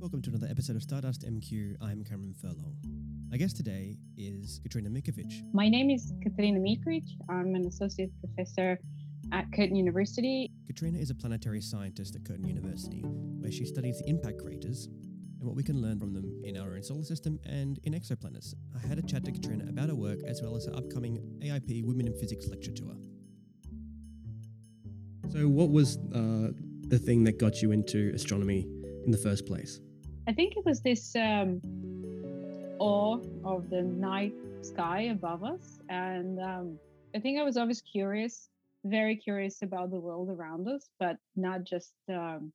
Welcome 0.00 0.22
to 0.22 0.30
another 0.30 0.46
episode 0.48 0.76
of 0.76 0.82
Stardust 0.82 1.22
MQ. 1.22 1.74
I'm 1.82 2.04
Cameron 2.04 2.32
Furlong. 2.40 2.76
My 3.28 3.36
guest 3.36 3.56
today 3.56 3.96
is 4.16 4.60
Katrina 4.62 4.88
Miljkovic. 4.88 5.42
My 5.52 5.68
name 5.68 5.90
is 5.90 6.12
Katrina 6.22 6.60
Miljkovic. 6.60 7.02
I'm 7.28 7.56
an 7.56 7.66
associate 7.66 8.12
professor 8.20 8.78
at 9.32 9.46
Curtin 9.52 9.74
University. 9.74 10.52
Katrina 10.68 10.98
is 10.98 11.10
a 11.10 11.16
planetary 11.16 11.60
scientist 11.60 12.14
at 12.14 12.24
Curtin 12.24 12.46
University, 12.46 13.00
where 13.40 13.50
she 13.50 13.64
studies 13.64 13.98
the 13.98 14.08
impact 14.08 14.38
craters 14.38 14.86
and 14.86 15.42
what 15.42 15.56
we 15.56 15.64
can 15.64 15.82
learn 15.82 15.98
from 15.98 16.14
them 16.14 16.42
in 16.44 16.56
our 16.56 16.74
own 16.74 16.82
solar 16.84 17.02
system 17.02 17.40
and 17.44 17.80
in 17.82 17.92
exoplanets. 17.92 18.54
I 18.76 18.86
had 18.86 19.00
a 19.00 19.02
chat 19.02 19.24
to 19.24 19.32
Katrina 19.32 19.64
about 19.68 19.88
her 19.88 19.96
work 19.96 20.20
as 20.24 20.40
well 20.40 20.54
as 20.54 20.66
her 20.66 20.76
upcoming 20.76 21.18
AIP 21.42 21.84
Women 21.84 22.06
in 22.06 22.14
Physics 22.14 22.46
lecture 22.46 22.70
tour. 22.70 22.94
So, 25.30 25.48
what 25.48 25.70
was 25.70 25.96
uh, 26.14 26.52
the 26.86 27.00
thing 27.00 27.24
that 27.24 27.40
got 27.40 27.62
you 27.62 27.72
into 27.72 28.12
astronomy 28.14 28.60
in 29.04 29.10
the 29.10 29.18
first 29.18 29.44
place? 29.44 29.80
I 30.28 30.32
think 30.34 30.58
it 30.58 30.64
was 30.66 30.82
this 30.82 31.16
um, 31.16 31.58
awe 32.78 33.18
of 33.44 33.70
the 33.70 33.80
night 33.80 34.34
sky 34.60 35.08
above 35.10 35.42
us. 35.42 35.80
And 35.88 36.38
um, 36.38 36.78
I 37.16 37.18
think 37.18 37.40
I 37.40 37.44
was 37.44 37.56
always 37.56 37.80
curious, 37.80 38.50
very 38.84 39.16
curious 39.16 39.62
about 39.62 39.90
the 39.90 39.98
world 39.98 40.28
around 40.28 40.68
us, 40.68 40.90
but 41.00 41.16
not 41.34 41.64
just 41.64 41.94
um, 42.10 42.52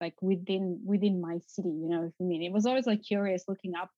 like 0.00 0.14
within 0.20 0.80
within 0.84 1.20
my 1.20 1.38
city, 1.46 1.68
you 1.68 1.88
know 1.88 2.00
what 2.00 2.12
I 2.20 2.24
mean? 2.24 2.42
It 2.42 2.52
was 2.52 2.66
always 2.66 2.88
like 2.88 3.04
curious 3.04 3.44
looking 3.46 3.76
up 3.76 3.90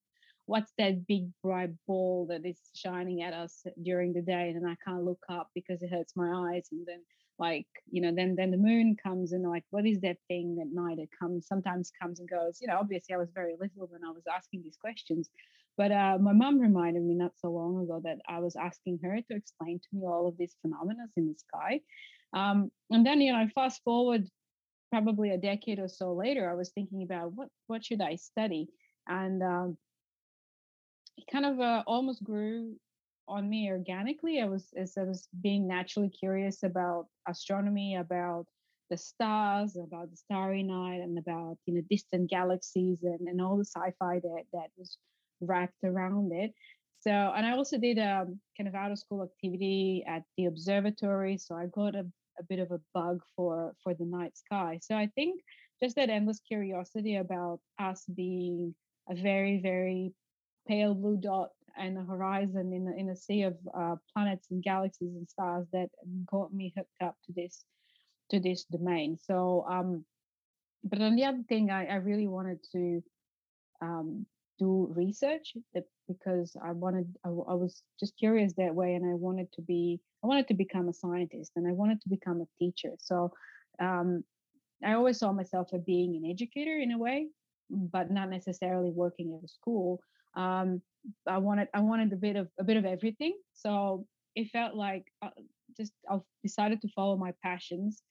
what's 0.44 0.72
that 0.76 1.06
big 1.06 1.30
bright 1.42 1.70
ball 1.86 2.26
that 2.28 2.44
is 2.44 2.58
shining 2.74 3.22
at 3.22 3.32
us 3.32 3.62
during 3.82 4.12
the 4.12 4.20
day 4.20 4.50
and 4.50 4.68
I 4.68 4.76
can't 4.84 5.04
look 5.04 5.22
up 5.30 5.48
because 5.54 5.82
it 5.82 5.90
hurts 5.90 6.14
my 6.16 6.50
eyes 6.50 6.66
and 6.72 6.84
then 6.86 7.00
like 7.38 7.66
you 7.90 8.02
know 8.02 8.12
then 8.14 8.34
then 8.36 8.50
the 8.50 8.56
moon 8.56 8.96
comes 9.02 9.32
and 9.32 9.48
like 9.48 9.64
what 9.70 9.86
is 9.86 10.00
that 10.00 10.16
thing 10.28 10.56
that 10.56 10.68
night? 10.72 10.98
It 10.98 11.08
comes 11.18 11.46
sometimes 11.46 11.90
comes 12.00 12.20
and 12.20 12.28
goes 12.28 12.58
you 12.60 12.68
know 12.68 12.78
obviously 12.78 13.14
i 13.14 13.18
was 13.18 13.30
very 13.34 13.54
little 13.60 13.86
when 13.88 14.04
i 14.04 14.10
was 14.10 14.24
asking 14.32 14.62
these 14.62 14.76
questions 14.76 15.28
but 15.76 15.90
uh, 15.90 16.18
my 16.20 16.32
mom 16.32 16.60
reminded 16.60 17.02
me 17.02 17.14
not 17.14 17.32
so 17.38 17.50
long 17.50 17.82
ago 17.82 18.00
that 18.02 18.18
i 18.28 18.38
was 18.38 18.56
asking 18.56 18.98
her 19.02 19.18
to 19.28 19.36
explain 19.36 19.78
to 19.78 19.88
me 19.92 20.06
all 20.06 20.28
of 20.28 20.36
these 20.38 20.56
phenomena 20.62 21.06
in 21.16 21.26
the 21.26 21.34
sky 21.34 21.80
um, 22.34 22.70
and 22.90 23.04
then 23.06 23.20
you 23.20 23.32
know 23.32 23.46
fast 23.54 23.82
forward 23.84 24.26
probably 24.90 25.30
a 25.30 25.38
decade 25.38 25.78
or 25.78 25.88
so 25.88 26.12
later 26.12 26.50
i 26.50 26.54
was 26.54 26.70
thinking 26.70 27.02
about 27.02 27.32
what 27.32 27.48
what 27.66 27.84
should 27.84 28.00
i 28.00 28.16
study? 28.16 28.68
And 29.08 29.42
um, 29.42 29.76
it 31.16 31.24
kind 31.30 31.46
of 31.46 31.60
uh, 31.60 31.82
almost 31.86 32.22
grew 32.22 32.76
on 33.32 33.48
me 33.48 33.70
organically. 33.70 34.40
I 34.40 34.46
was 34.46 34.68
as 34.76 34.96
I 34.98 35.04
was 35.04 35.28
being 35.40 35.66
naturally 35.66 36.10
curious 36.10 36.62
about 36.62 37.06
astronomy, 37.26 37.96
about 37.96 38.46
the 38.90 38.96
stars, 38.96 39.76
about 39.76 40.10
the 40.10 40.16
starry 40.16 40.62
night, 40.62 41.00
and 41.00 41.18
about 41.18 41.56
you 41.66 41.74
know 41.74 41.82
distant 41.90 42.28
galaxies 42.28 43.02
and, 43.02 43.26
and 43.28 43.40
all 43.40 43.56
the 43.56 43.64
sci-fi 43.64 44.20
that 44.20 44.44
that 44.52 44.68
was 44.76 44.98
wrapped 45.40 45.82
around 45.82 46.32
it. 46.32 46.52
So, 47.00 47.10
and 47.10 47.44
I 47.46 47.52
also 47.56 47.78
did 47.78 47.98
a 47.98 48.20
um, 48.22 48.38
kind 48.56 48.68
of 48.68 48.74
out 48.74 48.92
of 48.92 48.98
school 48.98 49.22
activity 49.24 50.04
at 50.06 50.22
the 50.36 50.44
observatory. 50.44 51.36
So 51.38 51.56
I 51.56 51.66
got 51.66 51.96
a, 51.96 52.06
a 52.38 52.44
bit 52.48 52.60
of 52.60 52.70
a 52.70 52.80
bug 52.92 53.22
for 53.34 53.72
for 53.82 53.94
the 53.94 54.04
night 54.04 54.36
sky. 54.36 54.78
So 54.82 54.94
I 54.94 55.08
think 55.14 55.40
just 55.82 55.96
that 55.96 56.10
endless 56.10 56.40
curiosity 56.46 57.16
about 57.16 57.60
us 57.80 58.04
being 58.14 58.74
a 59.08 59.14
very 59.14 59.60
very 59.62 60.12
pale 60.68 60.94
blue 60.94 61.16
dot 61.16 61.48
and 61.78 61.96
the 61.96 62.02
horizon 62.02 62.72
in 62.72 62.88
a, 62.88 63.00
in 63.00 63.08
a 63.10 63.16
sea 63.16 63.42
of 63.42 63.56
uh, 63.76 63.96
planets 64.12 64.48
and 64.50 64.62
galaxies 64.62 65.14
and 65.16 65.28
stars 65.28 65.66
that 65.72 65.88
got 66.30 66.52
me 66.52 66.72
hooked 66.76 67.02
up 67.02 67.16
to 67.26 67.32
this 67.32 67.64
to 68.30 68.40
this 68.40 68.64
domain. 68.64 69.18
So, 69.22 69.66
um, 69.68 70.04
but 70.84 71.00
on 71.00 71.16
the 71.16 71.24
other 71.24 71.42
thing, 71.48 71.70
I, 71.70 71.86
I 71.86 71.96
really 71.96 72.28
wanted 72.28 72.58
to 72.72 73.02
um, 73.80 74.26
do 74.58 74.92
research 74.94 75.54
that 75.74 75.84
because 76.08 76.56
I 76.62 76.72
wanted 76.72 77.06
I, 77.24 77.28
I 77.28 77.54
was 77.54 77.82
just 78.00 78.16
curious 78.18 78.52
that 78.54 78.74
way, 78.74 78.94
and 78.94 79.04
I 79.04 79.14
wanted 79.14 79.52
to 79.54 79.62
be 79.62 80.00
I 80.22 80.26
wanted 80.26 80.48
to 80.48 80.54
become 80.54 80.88
a 80.88 80.94
scientist, 80.94 81.52
and 81.56 81.66
I 81.66 81.72
wanted 81.72 82.00
to 82.02 82.08
become 82.08 82.40
a 82.40 82.58
teacher. 82.58 82.92
So. 82.98 83.32
Um, 83.80 84.24
I 84.84 84.94
always 84.94 85.18
saw 85.18 85.32
myself 85.32 85.68
as 85.72 85.80
being 85.82 86.16
an 86.16 86.28
educator 86.30 86.78
in 86.78 86.92
a 86.92 86.98
way, 86.98 87.28
but 87.70 88.10
not 88.10 88.28
necessarily 88.30 88.90
working 88.90 89.32
at 89.36 89.44
a 89.44 89.48
school. 89.48 90.00
Um, 90.34 90.82
I 91.26 91.38
wanted 91.38 91.68
I 91.74 91.80
wanted 91.80 92.12
a 92.12 92.16
bit 92.16 92.36
of 92.36 92.48
a 92.58 92.64
bit 92.64 92.76
of 92.76 92.84
everything. 92.84 93.36
So 93.54 94.06
it 94.34 94.50
felt 94.50 94.74
like 94.74 95.04
uh, 95.20 95.30
just 95.76 95.92
I 96.10 96.18
decided 96.42 96.80
to 96.82 96.88
follow 96.88 97.16
my 97.16 97.32
passions. 97.42 98.02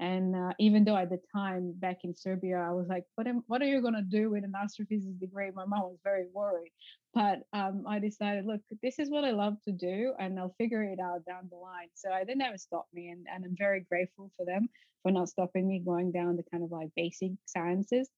And 0.00 0.36
uh, 0.36 0.52
even 0.60 0.84
though 0.84 0.96
at 0.96 1.10
the 1.10 1.18
time 1.34 1.72
back 1.76 2.04
in 2.04 2.14
Serbia, 2.14 2.56
I 2.58 2.70
was 2.70 2.86
like, 2.88 3.02
"What 3.16 3.26
am, 3.26 3.42
what 3.48 3.62
are 3.62 3.66
you 3.66 3.82
gonna 3.82 4.02
do 4.02 4.30
with 4.30 4.44
an 4.44 4.52
astrophysics 4.54 5.18
degree?" 5.18 5.50
My 5.52 5.64
mom 5.64 5.82
was 5.82 5.98
very 6.04 6.26
worried, 6.32 6.70
but 7.14 7.40
um, 7.52 7.84
I 7.84 7.98
decided, 7.98 8.46
look, 8.46 8.60
this 8.80 9.00
is 9.00 9.10
what 9.10 9.24
I 9.24 9.32
love 9.32 9.56
to 9.64 9.72
do, 9.72 10.14
and 10.20 10.38
I'll 10.38 10.54
figure 10.56 10.84
it 10.84 11.00
out 11.00 11.24
down 11.24 11.48
the 11.50 11.56
line. 11.56 11.88
So 11.94 12.10
they 12.24 12.36
never 12.36 12.58
stopped 12.58 12.94
me, 12.94 13.08
and, 13.08 13.26
and 13.34 13.44
I'm 13.44 13.56
very 13.58 13.80
grateful 13.80 14.30
for 14.36 14.46
them 14.46 14.68
for 15.02 15.10
not 15.10 15.30
stopping 15.30 15.66
me 15.66 15.82
going 15.84 16.12
down 16.12 16.36
the 16.36 16.44
kind 16.44 16.62
of 16.62 16.70
like 16.70 16.90
basic 16.94 17.32
sciences. 17.46 18.08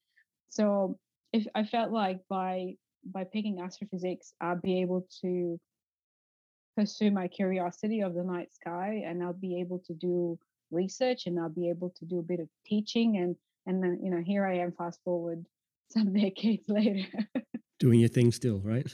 So 0.50 0.98
if 1.32 1.46
I 1.54 1.64
felt 1.64 1.92
like 1.92 2.20
by 2.28 2.74
by 3.04 3.24
picking 3.24 3.60
astrophysics, 3.60 4.32
I'll 4.40 4.60
be 4.60 4.80
able 4.82 5.06
to 5.22 5.58
pursue 6.76 7.10
my 7.10 7.28
curiosity 7.28 8.00
of 8.00 8.14
the 8.14 8.22
night 8.22 8.52
sky 8.54 9.02
and 9.06 9.22
I'll 9.22 9.32
be 9.32 9.60
able 9.60 9.80
to 9.86 9.92
do 9.94 10.38
research 10.70 11.26
and 11.26 11.38
I'll 11.38 11.48
be 11.48 11.68
able 11.68 11.92
to 11.98 12.04
do 12.04 12.20
a 12.20 12.22
bit 12.22 12.40
of 12.40 12.48
teaching 12.64 13.18
and 13.18 13.36
and 13.66 13.82
then 13.82 13.98
you 14.02 14.10
know 14.10 14.22
here 14.24 14.46
I 14.46 14.58
am 14.58 14.72
fast 14.72 15.00
forward 15.04 15.44
some 15.90 16.12
decades 16.12 16.68
later. 16.68 17.08
Doing 17.78 18.00
your 18.00 18.08
thing 18.08 18.32
still 18.32 18.60
right? 18.60 18.86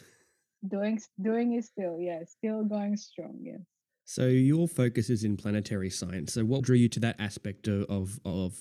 Doing 0.67 1.01
doing 1.21 1.53
it 1.53 1.65
still 1.65 2.01
yeah 2.01 2.25
still 2.25 2.65
going 2.65 2.97
strong 2.97 3.39
yes 3.43 3.61
so 4.07 4.27
your 4.29 4.69
focus 4.69 5.11
is 5.11 5.25
in 5.25 5.37
planetary 5.37 5.91
science. 5.91 6.33
So 6.33 6.45
what 6.45 6.63
drew 6.63 6.77
you 6.77 6.89
to 6.91 7.01
that 7.01 7.17
aspect 7.19 7.67
of, 7.67 7.85
of, 7.91 8.21
of 8.25 8.57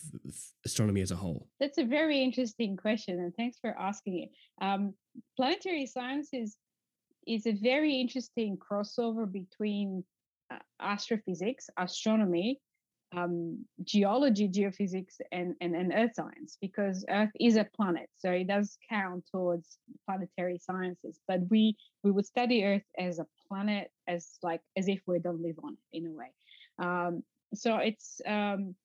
astronomy 0.66 1.02
as 1.02 1.12
a 1.12 1.16
whole? 1.16 1.48
That's 1.60 1.78
a 1.78 1.86
very 1.86 2.22
interesting 2.22 2.76
question, 2.76 3.20
and 3.20 3.34
thanks 3.36 3.60
for 3.62 3.76
asking 3.80 4.24
it. 4.24 4.30
Um, 4.60 4.96
planetary 5.38 5.86
science 5.86 6.30
is 6.34 6.58
is 7.28 7.48
a 7.48 7.54
very 7.54 7.96
interesting 8.00 8.58
crossover 8.58 9.32
between 9.32 10.04
uh, 10.52 10.58
astrophysics, 10.80 11.70
astronomy, 11.78 12.60
um, 13.16 13.66
geology, 13.84 14.48
geophysics, 14.48 15.20
and, 15.32 15.56
and, 15.62 15.76
and 15.76 15.94
earth 15.94 16.16
science 16.16 16.58
because 16.62 17.06
Earth 17.10 17.32
is 17.40 17.56
a 17.56 17.68
planet, 17.76 18.10
so 18.18 18.32
it 18.32 18.48
does 18.48 18.78
count 18.90 19.24
towards 19.32 19.78
planetary 20.06 20.60
sciences. 20.60 21.20
But 21.28 21.42
we 21.50 21.76
we 22.04 22.12
would 22.12 22.26
study 22.26 22.64
Earth 22.64 22.86
as 22.98 23.20
a 23.20 23.28
planet, 23.48 23.92
as 24.08 24.38
like 24.44 24.62
as 24.78 24.88
if 24.88 25.02
we 25.08 25.20
don't 25.20 25.42
live 25.42 25.60
on 25.64 25.74
it 25.74 25.98
in 25.98 26.08
a 26.08 26.12
way. 26.12 26.32
Um, 26.80 27.24
so 27.54 27.78
it's 27.78 28.22
um, 28.26 28.76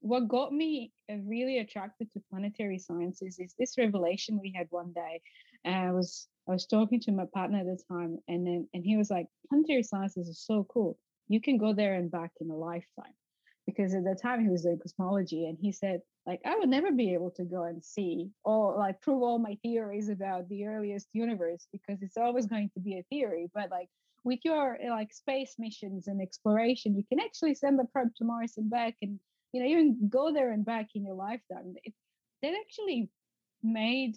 what 0.00 0.28
got 0.28 0.52
me 0.52 0.92
uh, 1.10 1.16
really 1.24 1.58
attracted 1.58 2.10
to 2.12 2.22
planetary 2.30 2.78
sciences 2.78 3.38
is 3.38 3.54
this 3.58 3.76
revelation 3.78 4.40
we 4.40 4.52
had 4.56 4.66
one 4.70 4.92
day. 4.92 5.20
And 5.64 5.74
I 5.74 5.92
was 5.92 6.28
I 6.48 6.52
was 6.52 6.66
talking 6.66 7.00
to 7.00 7.12
my 7.12 7.26
partner 7.32 7.60
at 7.60 7.66
the 7.66 7.78
time, 7.88 8.18
and 8.28 8.46
then 8.46 8.68
and 8.74 8.84
he 8.84 8.96
was 8.96 9.10
like, 9.10 9.26
"Planetary 9.48 9.82
sciences 9.82 10.28
is 10.28 10.40
so 10.40 10.66
cool. 10.72 10.98
You 11.28 11.40
can 11.40 11.58
go 11.58 11.72
there 11.72 11.94
and 11.94 12.10
back 12.10 12.32
in 12.40 12.50
a 12.50 12.56
lifetime." 12.56 13.14
Because 13.66 13.94
at 13.94 14.04
the 14.04 14.18
time 14.20 14.42
he 14.42 14.48
was 14.48 14.62
doing 14.62 14.78
cosmology, 14.78 15.46
and 15.46 15.56
he 15.60 15.70
said, 15.70 16.00
like, 16.26 16.40
I 16.44 16.56
would 16.56 16.68
never 16.68 16.92
be 16.92 17.14
able 17.14 17.30
to 17.32 17.44
go 17.44 17.64
and 17.64 17.84
see 17.84 18.30
or 18.44 18.76
like 18.76 19.00
prove 19.00 19.22
all 19.22 19.38
my 19.38 19.56
theories 19.62 20.08
about 20.08 20.48
the 20.48 20.66
earliest 20.66 21.08
universe 21.12 21.66
because 21.72 22.02
it's 22.02 22.16
always 22.16 22.46
going 22.46 22.70
to 22.74 22.80
be 22.80 22.98
a 22.98 23.04
theory. 23.10 23.48
But 23.54 23.70
like 23.70 23.88
with 24.24 24.40
your 24.44 24.78
like 24.88 25.12
space 25.12 25.54
missions 25.58 26.08
and 26.08 26.20
exploration, 26.20 26.96
you 26.96 27.04
can 27.08 27.20
actually 27.20 27.54
send 27.54 27.78
the 27.78 27.84
probe 27.84 28.14
to 28.16 28.24
Mars 28.24 28.54
and 28.56 28.70
back 28.70 28.94
and 29.02 29.18
you 29.52 29.60
know 29.60 29.68
even 29.68 30.08
go 30.08 30.32
there 30.32 30.52
and 30.52 30.64
back 30.64 30.88
in 30.94 31.04
your 31.04 31.14
lifetime 31.14 31.74
it, 31.84 31.92
that 32.42 32.52
actually 32.60 33.08
made 33.62 34.16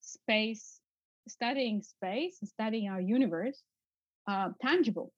space 0.00 0.80
studying 1.28 1.82
space 1.82 2.38
and 2.40 2.48
studying 2.48 2.88
our 2.88 3.00
universe 3.00 3.62
uh, 4.26 4.50
tangible 4.60 5.12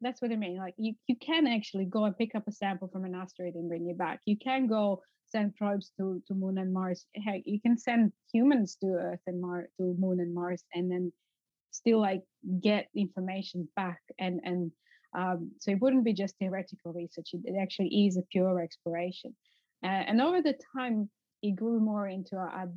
that's 0.00 0.22
what 0.22 0.32
i 0.32 0.36
mean 0.36 0.56
like 0.56 0.74
you, 0.76 0.94
you 1.06 1.16
can 1.16 1.46
actually 1.46 1.84
go 1.84 2.04
and 2.04 2.16
pick 2.16 2.34
up 2.34 2.46
a 2.48 2.52
sample 2.52 2.88
from 2.88 3.04
an 3.04 3.14
asteroid 3.14 3.54
and 3.54 3.68
bring 3.68 3.88
it 3.88 3.98
back 3.98 4.20
you 4.26 4.36
can 4.36 4.66
go 4.66 5.02
send 5.30 5.54
probes 5.56 5.92
to, 5.98 6.22
to 6.26 6.34
moon 6.34 6.58
and 6.58 6.72
mars 6.72 7.06
heck 7.24 7.42
you 7.44 7.60
can 7.60 7.76
send 7.76 8.12
humans 8.32 8.76
to 8.80 8.86
earth 8.88 9.20
and 9.26 9.40
mars 9.40 9.68
to 9.76 9.94
moon 9.98 10.20
and 10.20 10.34
mars 10.34 10.64
and 10.74 10.90
then 10.90 11.12
still 11.70 12.00
like 12.00 12.22
get 12.62 12.88
information 12.94 13.68
back 13.76 14.00
and 14.18 14.40
and 14.44 14.72
um, 15.16 15.52
so 15.58 15.70
it 15.70 15.80
wouldn't 15.80 16.04
be 16.04 16.12
just 16.12 16.36
theoretical 16.38 16.92
research, 16.92 17.30
it, 17.32 17.40
it 17.44 17.56
actually 17.60 18.06
is 18.06 18.16
a 18.16 18.22
pure 18.30 18.60
exploration. 18.60 19.34
Uh, 19.82 19.86
and 19.86 20.20
over 20.20 20.42
the 20.42 20.54
time, 20.76 21.08
it 21.42 21.56
grew 21.56 21.80
more 21.80 22.08
into 22.08 22.36
a, 22.36 22.68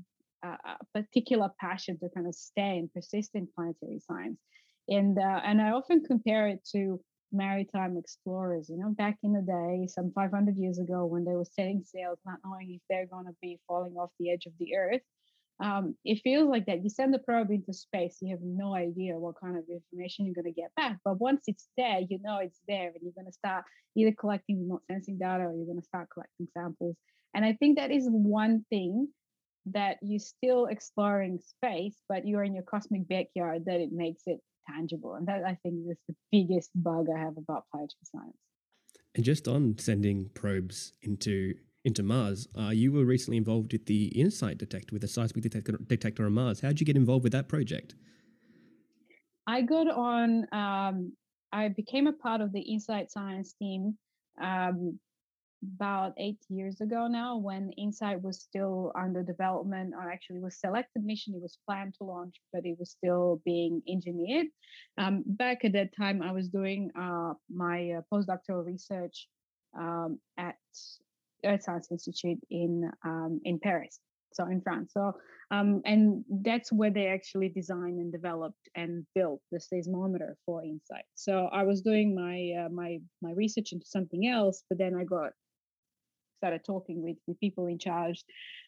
a, 0.43 0.47
a, 0.47 0.77
particular 0.93 1.49
passion 1.59 1.97
to 1.99 2.09
kind 2.15 2.27
of 2.27 2.35
stay 2.35 2.77
and 2.77 2.93
persist 2.93 3.31
in 3.33 3.47
planetary 3.55 3.99
science. 3.99 4.39
And, 4.87 5.17
uh, 5.17 5.41
and 5.43 5.61
I 5.61 5.71
often 5.71 6.03
compare 6.03 6.47
it 6.47 6.59
to 6.73 6.99
maritime 7.31 7.97
explorers, 7.97 8.69
you 8.69 8.77
know, 8.77 8.89
back 8.89 9.17
in 9.23 9.33
the 9.33 9.41
day, 9.41 9.87
some 9.87 10.11
500 10.13 10.57
years 10.57 10.79
ago, 10.79 11.05
when 11.05 11.23
they 11.23 11.33
were 11.33 11.45
setting 11.45 11.83
sails, 11.83 12.19
not 12.25 12.39
knowing 12.45 12.71
if 12.71 12.81
they're 12.89 13.07
going 13.07 13.25
to 13.25 13.35
be 13.41 13.59
falling 13.67 13.93
off 13.93 14.11
the 14.19 14.31
edge 14.31 14.45
of 14.45 14.53
the 14.59 14.75
earth. 14.75 15.01
Um, 15.61 15.95
it 16.03 16.21
feels 16.23 16.49
like 16.49 16.65
that. 16.65 16.83
You 16.83 16.89
send 16.89 17.13
the 17.13 17.19
probe 17.19 17.51
into 17.51 17.71
space, 17.73 18.17
you 18.21 18.31
have 18.31 18.41
no 18.41 18.75
idea 18.75 19.19
what 19.19 19.39
kind 19.39 19.57
of 19.57 19.63
information 19.69 20.25
you're 20.25 20.35
going 20.35 20.51
to 20.51 20.59
get 20.59 20.73
back. 20.75 20.97
But 21.05 21.19
once 21.19 21.43
it's 21.47 21.67
there, 21.77 21.99
you 21.99 22.19
know 22.23 22.39
it's 22.39 22.59
there, 22.67 22.87
and 22.87 22.97
you're 23.01 23.13
going 23.13 23.27
to 23.27 23.31
start 23.31 23.65
either 23.95 24.13
collecting 24.19 24.61
remote 24.61 24.81
sensing 24.89 25.19
data 25.19 25.43
or 25.43 25.53
you're 25.55 25.65
going 25.65 25.79
to 25.79 25.85
start 25.85 26.09
collecting 26.11 26.47
samples. 26.53 26.95
And 27.35 27.45
I 27.45 27.53
think 27.53 27.77
that 27.77 27.91
is 27.91 28.07
one 28.09 28.65
thing 28.69 29.07
that 29.67 29.97
you're 30.01 30.19
still 30.19 30.65
exploring 30.65 31.39
space, 31.39 31.95
but 32.09 32.27
you're 32.27 32.43
in 32.43 32.55
your 32.55 32.63
cosmic 32.63 33.07
backyard 33.07 33.65
that 33.65 33.79
it 33.79 33.91
makes 33.91 34.23
it 34.25 34.39
tangible. 34.69 35.15
And 35.15 35.27
that 35.27 35.43
I 35.43 35.57
think 35.63 35.87
is 35.89 35.97
the 36.07 36.15
biggest 36.31 36.71
bug 36.75 37.07
I 37.15 37.19
have 37.19 37.37
about 37.37 37.65
planetary 37.71 37.95
science. 38.03 38.37
And 39.15 39.25
just 39.25 39.47
on 39.47 39.77
sending 39.77 40.29
probes 40.33 40.93
into 41.01 41.55
into 41.83 42.03
Mars, 42.03 42.47
uh, 42.57 42.69
you 42.69 42.91
were 42.91 43.05
recently 43.05 43.37
involved 43.37 43.73
with 43.73 43.87
the 43.87 44.11
InSight 44.15 44.59
detector, 44.59 44.93
with 44.93 45.01
the 45.01 45.07
seismic 45.07 45.41
detector, 45.41 45.71
detector 45.87 46.25
on 46.27 46.33
Mars. 46.33 46.61
How 46.61 46.67
did 46.67 46.79
you 46.79 46.85
get 46.85 46.95
involved 46.95 47.23
with 47.23 47.33
that 47.33 47.49
project? 47.49 47.95
I 49.47 49.61
got 49.61 49.87
on. 49.87 50.45
Um, 50.51 51.13
I 51.51 51.69
became 51.69 52.07
a 52.07 52.13
part 52.13 52.39
of 52.39 52.53
the 52.53 52.61
InSight 52.61 53.11
Science 53.11 53.53
team 53.53 53.97
um, 54.41 54.99
about 55.63 56.13
eight 56.17 56.39
years 56.49 56.81
ago 56.81 57.07
now 57.07 57.37
when 57.37 57.71
InSight 57.77 58.21
was 58.21 58.41
still 58.41 58.91
under 58.99 59.21
development 59.23 59.93
or 59.95 60.11
actually 60.11 60.39
was 60.39 60.59
selected 60.59 61.03
mission 61.03 61.33
it 61.35 61.41
was 61.41 61.57
planned 61.67 61.93
to 61.95 62.03
launch 62.03 62.35
but 62.51 62.65
it 62.65 62.77
was 62.79 62.91
still 62.91 63.41
being 63.45 63.81
engineered 63.87 64.47
um, 64.97 65.23
back 65.25 65.63
at 65.63 65.73
that 65.73 65.95
time 65.95 66.21
i 66.21 66.31
was 66.31 66.47
doing 66.47 66.89
uh, 66.99 67.33
my 67.53 67.91
uh, 67.91 68.01
postdoctoral 68.11 68.65
research 68.65 69.27
um, 69.77 70.19
at 70.37 70.55
earth 71.45 71.63
science 71.63 71.89
institute 71.91 72.39
in 72.49 72.89
um, 73.05 73.39
in 73.45 73.59
paris 73.59 73.99
so 74.33 74.45
in 74.45 74.61
france 74.61 74.91
so 74.93 75.13
um, 75.51 75.81
and 75.83 76.23
that's 76.43 76.71
where 76.71 76.89
they 76.91 77.07
actually 77.07 77.49
designed 77.49 77.99
and 77.99 78.11
developed 78.11 78.69
and 78.73 79.05
built 79.13 79.41
the 79.51 79.59
seismometer 79.59 80.35
for 80.45 80.63
InSight. 80.63 81.03
So 81.13 81.49
I 81.51 81.63
was 81.63 81.81
doing 81.81 82.15
my 82.15 82.63
uh, 82.63 82.69
my 82.69 82.99
my 83.21 83.33
research 83.33 83.73
into 83.73 83.85
something 83.85 84.27
else, 84.27 84.63
but 84.69 84.77
then 84.77 84.95
I 84.95 85.03
got 85.03 85.33
started 86.41 86.63
talking 86.65 87.03
with, 87.03 87.17
with 87.27 87.39
people 87.39 87.67
in 87.67 87.77
charge 87.77 88.23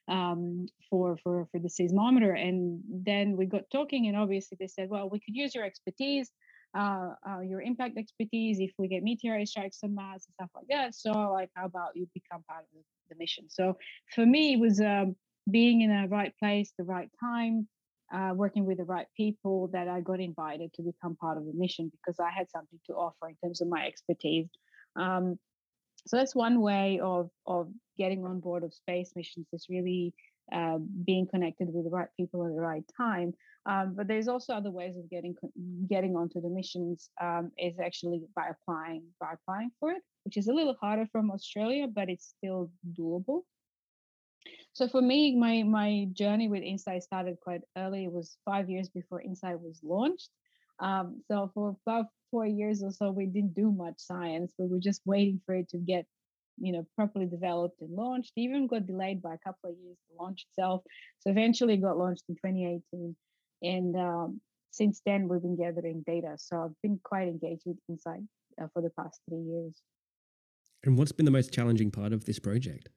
um, 0.08 0.68
for, 0.90 1.18
for, 1.24 1.48
for 1.52 1.60
the 1.60 1.68
seismometer. 1.68 2.40
And 2.40 2.82
then 2.88 3.36
we 3.36 3.46
got 3.48 3.64
talking, 3.72 4.08
and 4.08 4.16
obviously 4.16 4.58
they 4.60 4.68
said, 4.68 4.90
well, 4.90 5.10
we 5.10 5.20
could 5.20 5.36
use 5.36 5.56
your 5.56 5.64
expertise, 5.64 6.30
uh, 6.78 7.14
uh, 7.28 7.40
your 7.40 7.62
impact 7.62 7.98
expertise 7.98 8.60
if 8.60 8.72
we 8.78 8.88
get 8.88 9.02
meteorite 9.02 9.48
strikes 9.48 9.80
on 9.84 9.96
Mars 9.96 10.26
and 10.28 10.34
stuff 10.36 10.52
like 10.56 10.68
that. 10.70 10.94
So, 10.94 11.12
like, 11.32 11.50
how 11.56 11.66
about 11.66 11.96
you 11.96 12.08
become 12.14 12.44
part 12.48 12.62
of 12.62 12.68
the, 13.10 13.16
mission? 13.20 13.46
So, 13.48 13.78
for 14.16 14.26
me, 14.26 14.54
it 14.54 14.60
was 14.60 14.82
um, 14.82 15.16
being 15.52 15.82
in 15.82 15.90
the 15.90 16.08
right 16.08 16.34
place, 16.40 16.74
the 16.78 16.84
right 16.84 17.10
time. 17.20 17.68
Uh, 18.14 18.32
working 18.36 18.64
with 18.66 18.78
the 18.78 18.84
right 18.84 19.08
people 19.18 19.70
that 19.74 19.88
I 19.88 20.00
got 20.02 20.20
invited 20.20 20.72
to 20.76 20.84
become 20.84 21.16
part 21.16 21.36
of 21.40 21.46
the 21.46 21.54
mission 21.56 21.92
because 21.96 22.20
I 22.20 22.30
had 22.30 22.46
something 22.52 22.80
to 22.86 22.94
offer 22.94 23.28
in 23.28 23.36
terms 23.44 23.60
of 23.60 23.68
my 23.70 23.88
expertise. 23.88 24.46
Um, 24.96 25.40
so 26.06 26.18
that's 26.18 26.36
one 26.36 26.62
way 26.62 27.00
of 27.00 27.30
of 27.46 27.70
getting 27.98 28.26
on 28.26 28.40
board 28.40 28.64
of 28.64 28.74
space 28.74 29.12
missions 29.16 29.48
is 29.54 29.68
really 29.70 30.14
uh, 30.52 30.78
being 31.06 31.28
connected 31.28 31.68
with 31.72 31.86
the 31.86 31.90
right 31.90 32.10
people 32.18 32.46
at 32.46 32.54
the 32.54 32.62
right 32.62 32.84
time. 32.98 33.34
Um, 33.66 33.94
but 33.96 34.08
there's 34.08 34.28
also 34.28 34.54
other 34.54 34.72
ways 34.72 34.98
of 34.98 35.10
getting 35.10 35.36
getting 35.88 36.16
onto 36.16 36.42
the 36.42 36.50
missions 36.50 37.10
um, 37.22 37.52
is 37.58 37.80
actually 37.80 38.24
by 38.36 38.50
applying 38.50 39.04
by 39.22 39.34
applying 39.34 39.72
for 39.80 39.92
it, 39.92 40.02
which 40.26 40.38
is 40.38 40.48
a 40.48 40.54
little 40.54 40.76
harder 40.82 41.08
from 41.12 41.32
Australia, 41.32 41.88
but 41.88 42.10
it's 42.10 42.34
still 42.38 42.70
doable. 43.00 43.44
So 44.74 44.90
for 44.90 45.02
me, 45.02 45.36
my 45.36 45.64
my 45.64 46.08
journey 46.12 46.50
with 46.50 46.64
InSight 46.64 47.04
started 47.04 47.38
quite 47.42 47.62
early. 47.78 48.04
It 48.04 48.12
was 48.12 48.38
five 48.44 48.70
years 48.70 48.90
before 48.90 49.22
InSight 49.22 49.62
was 49.62 49.80
launched. 49.82 50.30
Um, 50.80 51.22
so 51.30 51.52
for 51.54 51.76
about 51.86 52.06
four 52.32 52.46
years 52.46 52.84
or 52.84 52.92
so, 52.92 53.12
we 53.12 53.26
didn't 53.26 53.56
do 53.56 53.72
much 53.72 53.96
science. 53.98 54.54
We 54.58 54.68
were 54.68 54.80
just 54.80 55.02
waiting 55.06 55.40
for 55.46 55.56
it 55.56 55.70
to 55.70 55.78
get, 55.78 56.06
you 56.58 56.72
know, 56.74 56.86
properly 56.96 57.26
developed 57.26 57.82
and 57.82 57.92
launched. 57.96 58.34
Even 58.36 58.68
got 58.68 58.88
delayed 58.88 59.22
by 59.22 59.36
a 59.36 59.38
couple 59.38 59.70
of 59.70 59.76
years, 59.78 59.98
to 60.10 60.24
launch 60.24 60.46
itself. 60.50 60.82
So 61.20 61.30
eventually 61.30 61.78
got 61.78 61.98
launched 61.98 62.24
in 62.30 62.36
2018. 62.36 63.16
And 63.62 63.96
um, 63.96 64.42
since 64.72 65.02
then, 65.06 65.28
we've 65.28 65.42
been 65.42 65.56
gathering 65.56 66.04
data. 66.06 66.36
So 66.38 66.64
I've 66.64 66.82
been 66.82 67.00
quite 67.04 67.28
engaged 67.28 67.64
with 67.66 67.78
InSight 67.90 68.24
uh, 68.62 68.68
for 68.74 68.82
the 68.82 68.90
past 68.90 69.22
three 69.30 69.42
years. 69.42 69.82
And 70.84 70.98
what's 70.98 71.14
been 71.14 71.26
the 71.26 71.32
most 71.32 71.54
challenging 71.54 71.92
part 71.92 72.12
of 72.12 72.26
this 72.26 72.40
project? 72.40 72.90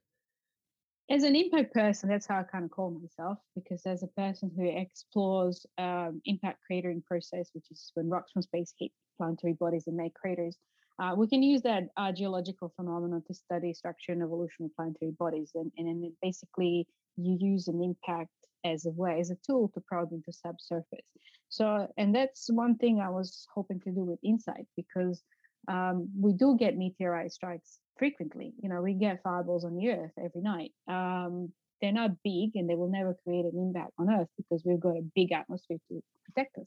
As 1.08 1.22
an 1.22 1.36
impact 1.36 1.72
person, 1.72 2.08
that's 2.08 2.26
how 2.26 2.40
I 2.40 2.42
kind 2.42 2.64
of 2.64 2.70
call 2.70 2.90
myself 2.90 3.38
because 3.54 3.86
as 3.86 4.02
a 4.02 4.08
person 4.08 4.50
who 4.56 4.68
explores 4.68 5.64
um, 5.78 6.20
impact 6.24 6.58
cratering 6.68 7.04
process, 7.04 7.50
which 7.52 7.70
is 7.70 7.92
when 7.94 8.08
rocks 8.08 8.32
from 8.32 8.42
space 8.42 8.74
hit 8.78 8.90
planetary 9.16 9.52
bodies 9.52 9.84
and 9.86 9.96
make 9.96 10.14
craters, 10.14 10.56
uh, 10.98 11.14
we 11.16 11.28
can 11.28 11.42
use 11.42 11.62
that 11.62 11.84
uh, 11.96 12.10
geological 12.10 12.72
phenomenon 12.74 13.22
to 13.26 13.34
study 13.34 13.72
structure 13.72 14.12
and 14.12 14.22
evolution 14.22 14.64
of 14.64 14.74
planetary 14.74 15.12
bodies. 15.12 15.52
And, 15.54 15.70
and 15.78 16.10
basically 16.22 16.88
you 17.16 17.36
use 17.38 17.68
an 17.68 17.82
impact 17.82 18.30
as 18.64 18.86
a 18.86 18.90
way, 18.90 19.20
as 19.20 19.30
a 19.30 19.36
tool 19.46 19.70
to 19.74 19.80
probe 19.80 20.12
into 20.12 20.32
subsurface. 20.32 21.06
So, 21.50 21.86
and 21.96 22.14
that's 22.14 22.50
one 22.50 22.76
thing 22.78 23.00
I 23.00 23.10
was 23.10 23.46
hoping 23.54 23.78
to 23.80 23.92
do 23.92 24.00
with 24.00 24.18
InSight 24.24 24.66
because 24.76 25.22
um, 25.68 26.08
we 26.18 26.32
do 26.32 26.56
get 26.58 26.76
meteorite 26.76 27.32
strikes 27.32 27.78
frequently. 27.98 28.52
You 28.62 28.68
know, 28.68 28.82
we 28.82 28.94
get 28.94 29.22
fireballs 29.22 29.64
on 29.64 29.76
the 29.76 29.90
Earth 29.90 30.12
every 30.18 30.42
night. 30.42 30.72
Um, 30.88 31.52
they're 31.80 31.92
not 31.92 32.22
big 32.24 32.52
and 32.54 32.68
they 32.68 32.74
will 32.74 32.90
never 32.90 33.16
create 33.24 33.44
an 33.44 33.58
impact 33.58 33.92
on 33.98 34.10
Earth 34.10 34.28
because 34.36 34.62
we've 34.64 34.80
got 34.80 34.96
a 34.96 35.08
big 35.14 35.32
atmosphere 35.32 35.78
to 35.90 36.02
protect 36.24 36.56
us. 36.58 36.66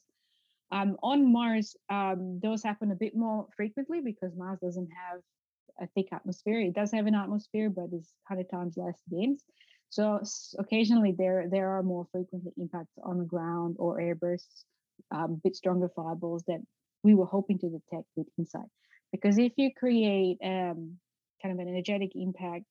Um, 0.71 0.97
on 1.01 1.31
Mars, 1.31 1.75
um, 1.89 2.39
those 2.43 2.63
happen 2.63 2.91
a 2.91 2.95
bit 2.95 3.15
more 3.15 3.47
frequently 3.55 4.01
because 4.01 4.35
Mars 4.35 4.59
doesn't 4.61 4.89
have 5.09 5.21
a 5.81 5.87
thick 5.95 6.09
atmosphere. 6.11 6.59
It 6.59 6.75
does 6.75 6.91
have 6.91 7.07
an 7.07 7.15
atmosphere, 7.15 7.69
but 7.69 7.85
it's 7.91 8.13
100 8.27 8.49
times 8.49 8.75
less 8.77 8.99
dense. 9.09 9.43
So 9.89 10.21
occasionally 10.59 11.15
there 11.17 11.47
there 11.49 11.71
are 11.71 11.81
more 11.81 12.05
frequently 12.11 12.51
impacts 12.57 12.93
on 13.03 13.17
the 13.17 13.25
ground 13.25 13.77
or 13.79 13.97
airbursts, 13.99 14.65
um, 15.11 15.19
a 15.19 15.23
um, 15.23 15.41
bit 15.43 15.55
stronger 15.55 15.89
fireballs 15.95 16.43
that 16.47 16.59
we 17.01 17.15
were 17.15 17.25
hoping 17.25 17.57
to 17.59 17.69
detect 17.69 18.05
with 18.15 18.27
InSight. 18.37 18.69
Because 19.11 19.39
if 19.39 19.53
you 19.57 19.71
create 19.73 20.37
um, 20.43 20.97
kind 21.41 21.53
of 21.53 21.59
an 21.59 21.71
energetic 21.71 22.11
impact 22.15 22.65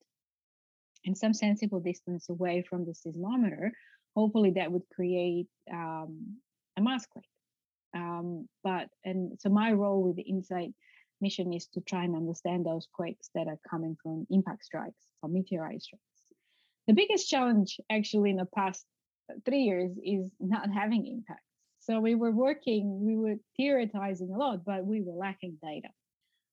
and 1.04 1.16
some 1.16 1.34
sensible 1.34 1.80
distance 1.80 2.28
away 2.28 2.64
from 2.68 2.84
the 2.84 2.92
seismometer, 2.92 3.70
hopefully 4.14 4.52
that 4.52 4.70
would 4.70 4.82
create 4.94 5.46
um, 5.72 6.36
a 6.76 6.80
marsquake. 6.80 7.24
Um, 7.94 8.48
but 8.62 8.88
and 9.04 9.38
so 9.40 9.48
my 9.48 9.72
role 9.72 10.02
with 10.02 10.16
the 10.16 10.26
InSight 10.28 10.74
mission 11.20 11.52
is 11.52 11.66
to 11.74 11.80
try 11.80 12.04
and 12.04 12.14
understand 12.14 12.64
those 12.64 12.86
quakes 12.92 13.30
that 13.34 13.48
are 13.48 13.58
coming 13.68 13.96
from 14.02 14.26
impact 14.30 14.64
strikes 14.64 15.06
or 15.22 15.28
meteorite 15.28 15.82
strikes. 15.82 16.02
The 16.86 16.94
biggest 16.94 17.28
challenge 17.28 17.80
actually 17.90 18.30
in 18.30 18.36
the 18.36 18.46
past 18.54 18.84
three 19.44 19.62
years 19.62 19.92
is 20.04 20.30
not 20.40 20.70
having 20.70 21.06
impacts. 21.06 21.42
So 21.80 22.00
we 22.00 22.14
were 22.14 22.30
working, 22.30 23.04
we 23.04 23.16
were 23.16 23.36
theorizing 23.56 24.30
a 24.32 24.38
lot, 24.38 24.64
but 24.64 24.84
we 24.84 25.00
were 25.00 25.14
lacking 25.14 25.56
data 25.62 25.88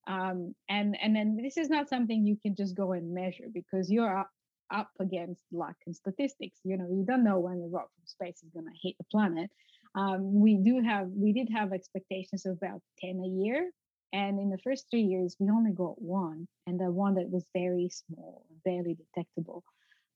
um, 0.08 0.54
and 0.70 0.98
and 1.02 1.16
then 1.16 1.38
this 1.38 1.58
is 1.58 1.70
not 1.70 1.90
something 1.90 2.26
you 2.26 2.38
can 2.42 2.56
just 2.56 2.76
go 2.76 2.94
and 2.94 3.14
measure 3.14 3.46
because 3.54 3.92
you're 3.92 4.18
up, 4.18 4.30
up 4.74 4.90
against 5.00 5.44
luck 5.52 5.76
and 5.86 5.96
statistics 5.96 6.60
you 6.64 6.78
know 6.78 6.88
you 6.90 7.04
don't 7.08 7.24
know 7.24 7.40
when 7.40 7.60
the 7.62 7.68
rock 7.68 7.90
from 7.96 8.06
space 8.06 8.44
is 8.44 8.50
going 8.54 8.66
to 8.66 8.80
hit 8.82 8.96
the 8.98 9.06
planet. 9.12 9.50
Um, 9.96 10.42
we 10.42 10.56
do 10.56 10.82
have 10.82 11.08
we 11.10 11.32
did 11.32 11.50
have 11.54 11.72
expectations 11.72 12.46
of 12.46 12.58
about 12.58 12.82
10 13.00 13.22
a 13.24 13.44
year 13.44 13.72
and 14.12 14.40
in 14.40 14.50
the 14.50 14.58
first 14.58 14.88
three 14.90 15.02
years 15.02 15.36
we 15.40 15.50
only 15.50 15.72
got 15.72 16.02
one 16.02 16.48
and 16.68 16.80
the 16.80 16.92
one 16.92 17.16
that 17.16 17.30
was 17.30 17.46
very 17.54 17.90
small 17.90 18.46
barely 18.66 18.96
detectable. 18.96 19.64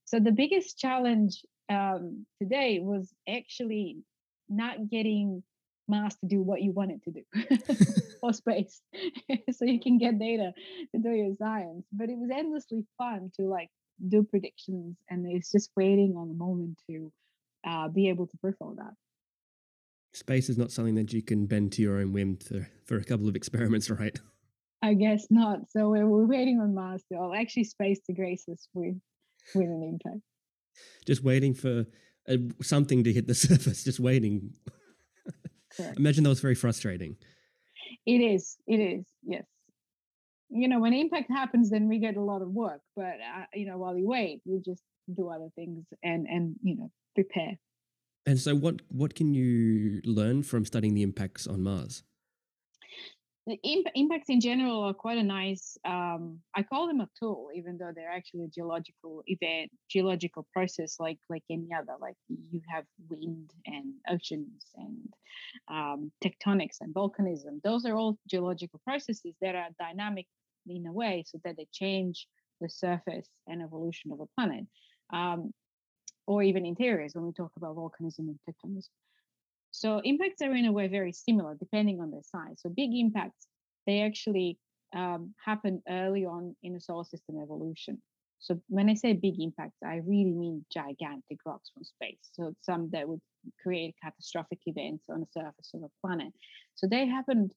So 0.05 0.19
the 0.19 0.31
biggest 0.31 0.77
challenge 0.77 1.45
um, 1.69 2.25
today 2.41 2.79
was 2.79 3.13
actually 3.27 3.97
not 4.49 4.89
getting 4.89 5.43
Mars 5.89 6.15
to 6.17 6.27
do 6.27 6.41
what 6.41 6.61
you 6.61 6.71
want 6.71 6.91
it 6.91 7.03
to 7.03 7.11
do. 7.11 7.23
Or 8.21 8.33
space. 8.33 8.81
So 9.51 9.65
you 9.65 9.79
can 9.79 9.97
get 9.97 10.19
data 10.19 10.53
to 10.93 11.01
do 11.01 11.09
your 11.09 11.35
science. 11.37 11.85
But 11.91 12.09
it 12.09 12.17
was 12.17 12.29
endlessly 12.33 12.85
fun 12.97 13.31
to 13.37 13.43
like 13.43 13.69
do 14.07 14.23
predictions 14.23 14.97
and 15.09 15.25
it's 15.25 15.51
just 15.51 15.71
waiting 15.75 16.15
on 16.15 16.29
the 16.29 16.33
moment 16.33 16.79
to 16.89 17.11
uh, 17.67 17.87
be 17.87 18.09
able 18.09 18.27
to 18.27 18.37
perform 18.37 18.77
that. 18.77 18.93
Space 20.13 20.49
is 20.49 20.57
not 20.57 20.71
something 20.71 20.95
that 20.95 21.13
you 21.13 21.21
can 21.21 21.45
bend 21.45 21.71
to 21.73 21.81
your 21.81 21.97
own 21.97 22.13
whim 22.13 22.37
to, 22.47 22.65
for 22.85 22.97
a 22.97 23.03
couple 23.03 23.27
of 23.27 23.35
experiments 23.35 23.89
right? 23.99 24.17
I 24.81 24.93
guess 24.93 25.27
not. 25.29 25.69
So 25.69 25.89
we're, 25.89 26.07
we're 26.07 26.25
waiting 26.25 26.59
on 26.59 26.73
mars 26.73 27.03
to 27.11 27.33
actually 27.37 27.65
space 27.65 27.99
to 28.07 28.13
grace 28.13 28.45
us 28.49 28.67
with 28.73 28.95
with 29.55 29.65
an 29.65 29.83
impact. 29.83 30.21
Just 31.05 31.23
waiting 31.23 31.53
for 31.53 31.85
uh, 32.27 32.37
something 32.61 33.03
to 33.03 33.13
hit 33.13 33.27
the 33.27 33.35
surface. 33.35 33.83
Just 33.83 33.99
waiting 33.99 34.53
Correct. 35.75 35.97
Imagine 35.99 36.23
that 36.23 36.29
was 36.29 36.39
very 36.39 36.55
frustrating. 36.55 37.17
It 38.05 38.19
is. 38.19 38.57
It 38.67 38.77
is. 38.77 39.05
Yes. 39.23 39.45
You 40.49 40.67
know, 40.67 40.79
when 40.79 40.93
impact 40.93 41.29
happens, 41.29 41.69
then 41.69 41.87
we 41.87 41.99
get 41.99 42.17
a 42.17 42.21
lot 42.21 42.41
of 42.41 42.49
work. 42.49 42.81
But 42.95 43.17
uh, 43.35 43.45
you 43.53 43.65
know, 43.65 43.77
while 43.77 43.97
you 43.97 44.07
wait, 44.07 44.41
you 44.45 44.61
just 44.65 44.81
do 45.15 45.29
other 45.29 45.49
things 45.55 45.85
and 46.03 46.27
and 46.27 46.55
you 46.63 46.75
know 46.77 46.91
prepare. 47.15 47.57
And 48.25 48.39
so, 48.39 48.55
what 48.55 48.81
what 48.89 49.13
can 49.13 49.33
you 49.33 50.01
learn 50.03 50.43
from 50.43 50.65
studying 50.65 50.95
the 50.95 51.03
impacts 51.03 51.45
on 51.45 51.61
Mars? 51.61 52.03
the 53.49 53.57
imp- 53.63 53.87
impacts 53.95 54.29
in 54.29 54.39
general 54.39 54.83
are 54.83 54.93
quite 54.93 55.17
a 55.17 55.23
nice 55.23 55.77
um, 55.85 56.39
i 56.55 56.61
call 56.61 56.87
them 56.87 57.01
a 57.01 57.09
tool 57.19 57.49
even 57.55 57.77
though 57.77 57.91
they're 57.95 58.11
actually 58.11 58.43
a 58.43 58.47
geological 58.47 59.23
event 59.25 59.71
geological 59.89 60.47
process 60.53 60.97
like 60.99 61.17
like 61.29 61.43
any 61.49 61.69
other 61.77 61.93
like 61.99 62.15
you 62.51 62.61
have 62.71 62.85
wind 63.09 63.49
and 63.65 63.93
oceans 64.09 64.67
and 64.75 65.08
um, 65.69 66.11
tectonics 66.23 66.77
and 66.81 66.93
volcanism 66.93 67.61
those 67.63 67.85
are 67.85 67.95
all 67.95 68.17
geological 68.27 68.79
processes 68.83 69.35
that 69.41 69.55
are 69.55 69.67
dynamic 69.79 70.25
in 70.67 70.85
a 70.85 70.91
way 70.91 71.23
so 71.25 71.39
that 71.43 71.55
they 71.57 71.67
change 71.71 72.27
the 72.61 72.69
surface 72.69 73.27
and 73.47 73.61
evolution 73.61 74.11
of 74.11 74.19
a 74.19 74.25
planet 74.35 74.65
um, 75.13 75.51
or 76.27 76.43
even 76.43 76.65
interiors 76.65 77.13
when 77.13 77.25
we 77.25 77.33
talk 77.33 77.51
about 77.57 77.75
volcanism 77.75 78.19
and 78.19 78.39
tectonism 78.45 78.91
so 79.71 80.01
impacts 80.03 80.41
are 80.41 80.53
in 80.55 80.65
a 80.65 80.71
way 80.71 80.87
very 80.87 81.11
similar 81.11 81.55
depending 81.55 82.01
on 82.01 82.11
their 82.11 82.23
size. 82.23 82.57
So 82.61 82.69
big 82.69 82.91
impacts, 82.93 83.47
they 83.85 84.01
actually 84.01 84.57
um, 84.95 85.33
happen 85.43 85.81
early 85.87 86.25
on 86.25 86.55
in 86.63 86.73
the 86.73 86.81
solar 86.81 87.03
system 87.03 87.39
evolution. 87.41 88.01
So 88.39 88.59
when 88.67 88.89
I 88.89 88.93
say 88.93 89.13
big 89.13 89.39
impacts, 89.41 89.77
I 89.83 89.97
really 89.97 90.31
mean 90.31 90.65
gigantic 90.71 91.39
rocks 91.45 91.71
from 91.73 91.83
space. 91.83 92.29
So 92.31 92.53
some 92.61 92.89
that 92.91 93.07
would 93.07 93.21
create 93.61 93.95
catastrophic 94.01 94.59
events 94.65 95.05
on 95.09 95.19
the 95.21 95.27
surface 95.31 95.71
of 95.73 95.83
a 95.83 95.89
planet. 96.01 96.33
So 96.75 96.87
they 96.87 97.05
happened 97.05 97.53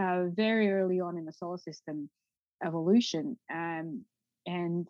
uh, 0.00 0.24
very 0.26 0.70
early 0.70 1.00
on 1.00 1.16
in 1.16 1.24
the 1.24 1.32
solar 1.32 1.58
system 1.58 2.08
evolution, 2.64 3.38
um, 3.52 4.04
and 4.46 4.88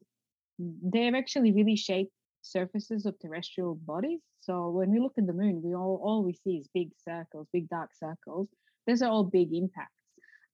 they've 0.59 1.15
actually 1.15 1.53
really 1.53 1.77
shaped 1.77 2.13
surfaces 2.43 3.07
of 3.07 3.19
terrestrial 3.19 3.75
bodies. 3.75 4.21
So 4.41 4.71
when 4.71 4.91
we 4.91 5.01
look 5.01 5.15
at 5.19 5.27
the 5.27 5.33
moon, 5.33 5.63
we 5.63 5.75
all 5.75 6.01
all 6.03 6.23
we 6.23 6.33
see 6.33 6.57
is 6.59 6.69
big 6.73 6.91
circles, 7.09 7.49
big 7.53 7.69
dark 7.69 7.91
circles. 7.95 8.49
Those 8.87 9.03
are 9.03 9.11
all 9.11 9.25
big 9.25 9.53
impacts, 9.53 10.03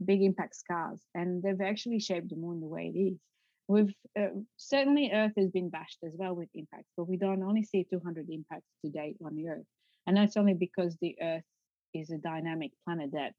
big 0.04 0.22
impact 0.22 0.56
scars, 0.56 1.00
and 1.14 1.42
they've 1.42 1.60
actually 1.60 2.00
shaped 2.00 2.30
the 2.30 2.36
moon 2.36 2.60
the 2.60 2.66
way 2.66 2.90
it 2.94 2.98
is. 2.98 3.18
We've 3.68 3.94
uh, 4.18 4.28
certainly 4.56 5.10
Earth 5.12 5.32
has 5.36 5.50
been 5.50 5.70
bashed 5.70 5.98
as 6.04 6.12
well 6.16 6.34
with 6.34 6.48
impacts, 6.54 6.90
but 6.96 7.08
we 7.08 7.16
don't 7.16 7.42
only 7.42 7.64
see 7.64 7.86
200 7.90 8.28
impacts 8.30 8.68
to 8.84 8.90
date 8.90 9.16
on 9.24 9.34
the 9.36 9.48
Earth, 9.48 9.66
and 10.06 10.16
that's 10.16 10.36
only 10.36 10.54
because 10.54 10.96
the 11.00 11.16
Earth 11.22 11.44
is 11.94 12.10
a 12.10 12.18
dynamic 12.18 12.72
planet 12.84 13.10
that 13.12 13.34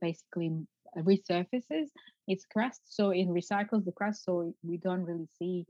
basically 0.00 0.52
resurfaces 0.96 1.88
its 2.26 2.44
crust, 2.46 2.82
so 2.84 3.10
it 3.10 3.28
recycles 3.28 3.84
the 3.84 3.92
crust, 3.92 4.24
so 4.24 4.54
we 4.62 4.76
don't 4.76 5.04
really 5.04 5.28
see 5.38 5.66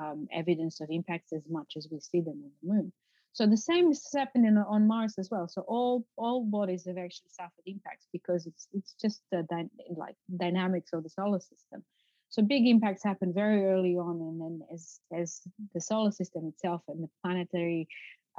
um, 0.00 0.26
evidence 0.32 0.80
of 0.80 0.88
impacts 0.90 1.32
as 1.32 1.42
much 1.48 1.74
as 1.76 1.88
we 1.90 2.00
see 2.00 2.20
them 2.20 2.42
on 2.44 2.50
the 2.62 2.74
moon. 2.74 2.92
So 3.32 3.46
the 3.46 3.56
same 3.56 3.90
is 3.90 4.06
happening 4.14 4.56
on 4.56 4.88
Mars 4.88 5.14
as 5.18 5.30
well. 5.30 5.46
So 5.48 5.62
all 5.62 6.04
all 6.16 6.44
bodies 6.44 6.86
have 6.86 6.98
actually 6.98 7.30
suffered 7.30 7.62
impacts 7.66 8.08
because 8.12 8.46
it's 8.46 8.66
it's 8.72 8.94
just 9.00 9.22
the 9.30 9.46
dy- 9.48 9.70
like 9.96 10.16
dynamics 10.36 10.90
of 10.92 11.04
the 11.04 11.10
solar 11.10 11.40
system. 11.40 11.84
So 12.30 12.42
big 12.42 12.66
impacts 12.66 13.02
happen 13.02 13.32
very 13.32 13.64
early 13.66 13.96
on, 13.96 14.20
and 14.20 14.40
then 14.40 14.60
as 14.72 15.00
as 15.12 15.40
the 15.74 15.80
solar 15.80 16.10
system 16.10 16.46
itself 16.46 16.82
and 16.88 17.02
the 17.02 17.08
planetary 17.22 17.88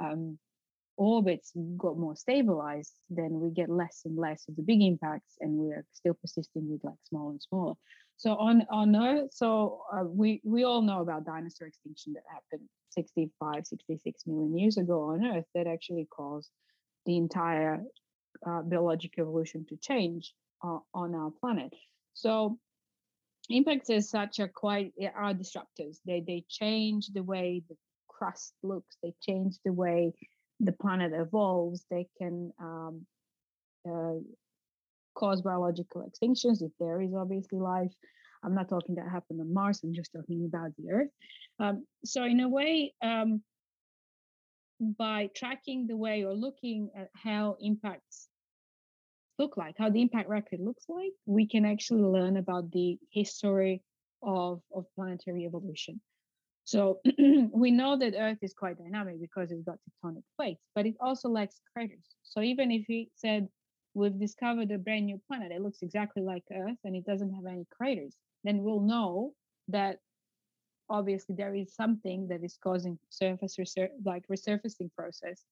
um, 0.00 0.38
orbits 0.96 1.52
got 1.76 1.98
more 1.98 2.14
stabilized, 2.14 2.94
then 3.08 3.40
we 3.40 3.50
get 3.50 3.68
less 3.68 4.02
and 4.04 4.16
less 4.16 4.46
of 4.48 4.56
the 4.56 4.62
big 4.62 4.82
impacts, 4.82 5.36
and 5.40 5.52
we're 5.52 5.84
still 5.92 6.14
persisting 6.14 6.70
with 6.70 6.84
like 6.84 6.94
smaller 7.04 7.32
and 7.32 7.42
smaller. 7.42 7.74
So 8.16 8.36
on 8.36 8.66
on 8.70 8.94
Earth, 8.94 9.30
so 9.32 9.82
uh, 9.92 10.04
we 10.04 10.40
we 10.44 10.64
all 10.64 10.82
know 10.82 11.00
about 11.00 11.24
dinosaur 11.24 11.66
extinction 11.66 12.12
that 12.12 12.24
happened 12.30 12.68
65, 12.90 13.66
66 13.66 14.26
million 14.26 14.56
years 14.58 14.76
ago 14.76 15.10
on 15.10 15.24
Earth 15.24 15.46
that 15.54 15.66
actually 15.66 16.06
caused 16.10 16.50
the 17.06 17.16
entire 17.16 17.82
uh, 18.46 18.62
biological 18.62 19.22
evolution 19.22 19.64
to 19.68 19.76
change 19.76 20.34
uh, 20.62 20.78
on 20.94 21.14
our 21.14 21.30
planet. 21.30 21.72
So 22.14 22.58
impacts 23.50 23.90
as 23.90 24.08
such 24.08 24.40
are 24.40 24.48
quite 24.48 24.92
are 25.14 25.34
disruptors. 25.34 25.98
They 26.06 26.22
they 26.26 26.44
change 26.48 27.08
the 27.08 27.22
way 27.22 27.62
the 27.68 27.76
crust 28.08 28.54
looks. 28.62 28.96
They 29.02 29.14
change 29.20 29.56
the 29.64 29.72
way 29.72 30.12
the 30.60 30.72
planet 30.72 31.12
evolves. 31.14 31.84
They 31.90 32.06
can 32.18 32.52
um, 32.60 33.06
uh, 33.88 34.20
cause 35.14 35.42
biological 35.42 36.02
extinctions 36.02 36.62
if 36.62 36.72
there 36.78 37.00
is 37.00 37.14
obviously 37.14 37.58
life. 37.58 37.92
I'm 38.42 38.54
not 38.54 38.68
talking 38.68 38.94
that 38.94 39.08
happened 39.08 39.40
on 39.40 39.52
Mars, 39.52 39.80
I'm 39.84 39.94
just 39.94 40.12
talking 40.12 40.46
about 40.46 40.70
the 40.78 40.90
Earth. 40.90 41.10
Um, 41.58 41.86
so, 42.04 42.24
in 42.24 42.40
a 42.40 42.48
way, 42.48 42.94
um, 43.02 43.42
by 44.80 45.28
tracking 45.36 45.86
the 45.86 45.96
way 45.96 46.24
or 46.24 46.32
looking 46.32 46.90
at 46.96 47.08
how 47.14 47.56
impacts 47.60 48.29
look 49.40 49.56
like, 49.56 49.74
how 49.78 49.90
the 49.90 50.02
impact 50.02 50.28
record 50.28 50.60
looks 50.60 50.84
like, 50.88 51.12
we 51.26 51.46
can 51.46 51.64
actually 51.64 52.02
learn 52.02 52.36
about 52.36 52.70
the 52.70 52.98
history 53.10 53.82
of, 54.22 54.60
of 54.74 54.84
planetary 54.94 55.44
evolution. 55.46 56.00
So 56.64 57.00
we 57.62 57.70
know 57.70 57.98
that 57.98 58.14
Earth 58.16 58.38
is 58.42 58.54
quite 58.54 58.78
dynamic 58.78 59.20
because 59.20 59.50
it's 59.50 59.64
got 59.64 59.78
tectonic 59.86 60.22
plates, 60.36 60.62
but 60.74 60.86
it 60.86 60.94
also 61.00 61.28
lacks 61.28 61.60
craters. 61.72 62.06
So 62.22 62.42
even 62.42 62.70
if 62.70 62.84
we 62.88 63.10
said 63.16 63.48
we've 63.94 64.18
discovered 64.18 64.70
a 64.70 64.78
brand 64.78 65.06
new 65.06 65.20
planet. 65.26 65.52
It 65.52 65.62
looks 65.62 65.82
exactly 65.82 66.22
like 66.22 66.44
Earth 66.54 66.78
and 66.84 66.94
it 66.94 67.04
doesn't 67.04 67.32
have 67.34 67.46
any 67.46 67.66
craters. 67.70 68.14
Then 68.44 68.62
we'll 68.62 68.80
know 68.80 69.32
that 69.68 69.98
obviously 70.88 71.34
there 71.36 71.54
is 71.54 71.74
something 71.74 72.28
that 72.28 72.42
is 72.42 72.58
causing 72.62 72.98
surface 73.10 73.56
like 74.04 74.24
resurfacing 74.28 74.90
process 74.96 75.44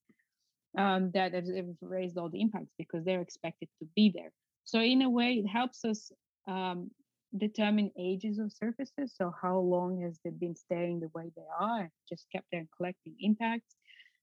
um, 0.77 1.11
that 1.13 1.35
has 1.35 1.51
raised 1.81 2.19
all 2.19 2.29
the 2.29 2.41
impacts 2.41 2.73
because 2.79 3.05
they're 3.05 3.21
expected 3.21 3.69
to 3.81 3.89
be 3.97 4.13
there. 4.15 4.31
So 4.65 4.81
in 4.81 5.03
a 5.03 5.11
way, 5.11 5.35
it 5.35 5.47
helps 5.47 5.85
us 5.85 6.13
um, 6.47 6.91
determine 7.37 7.91
ages 7.99 8.39
of 8.39 8.53
surfaces. 8.53 9.15
So 9.17 9.33
how 9.41 9.59
long 9.59 10.03
has 10.03 10.19
they 10.25 10.31
been 10.31 10.55
staying 10.55 11.01
the 11.01 11.11
way 11.15 11.31
they 11.37 11.43
are? 11.59 11.91
Just 12.09 12.27
kept 12.33 12.47
there 12.53 12.67
collecting 12.77 13.15
impacts 13.21 13.77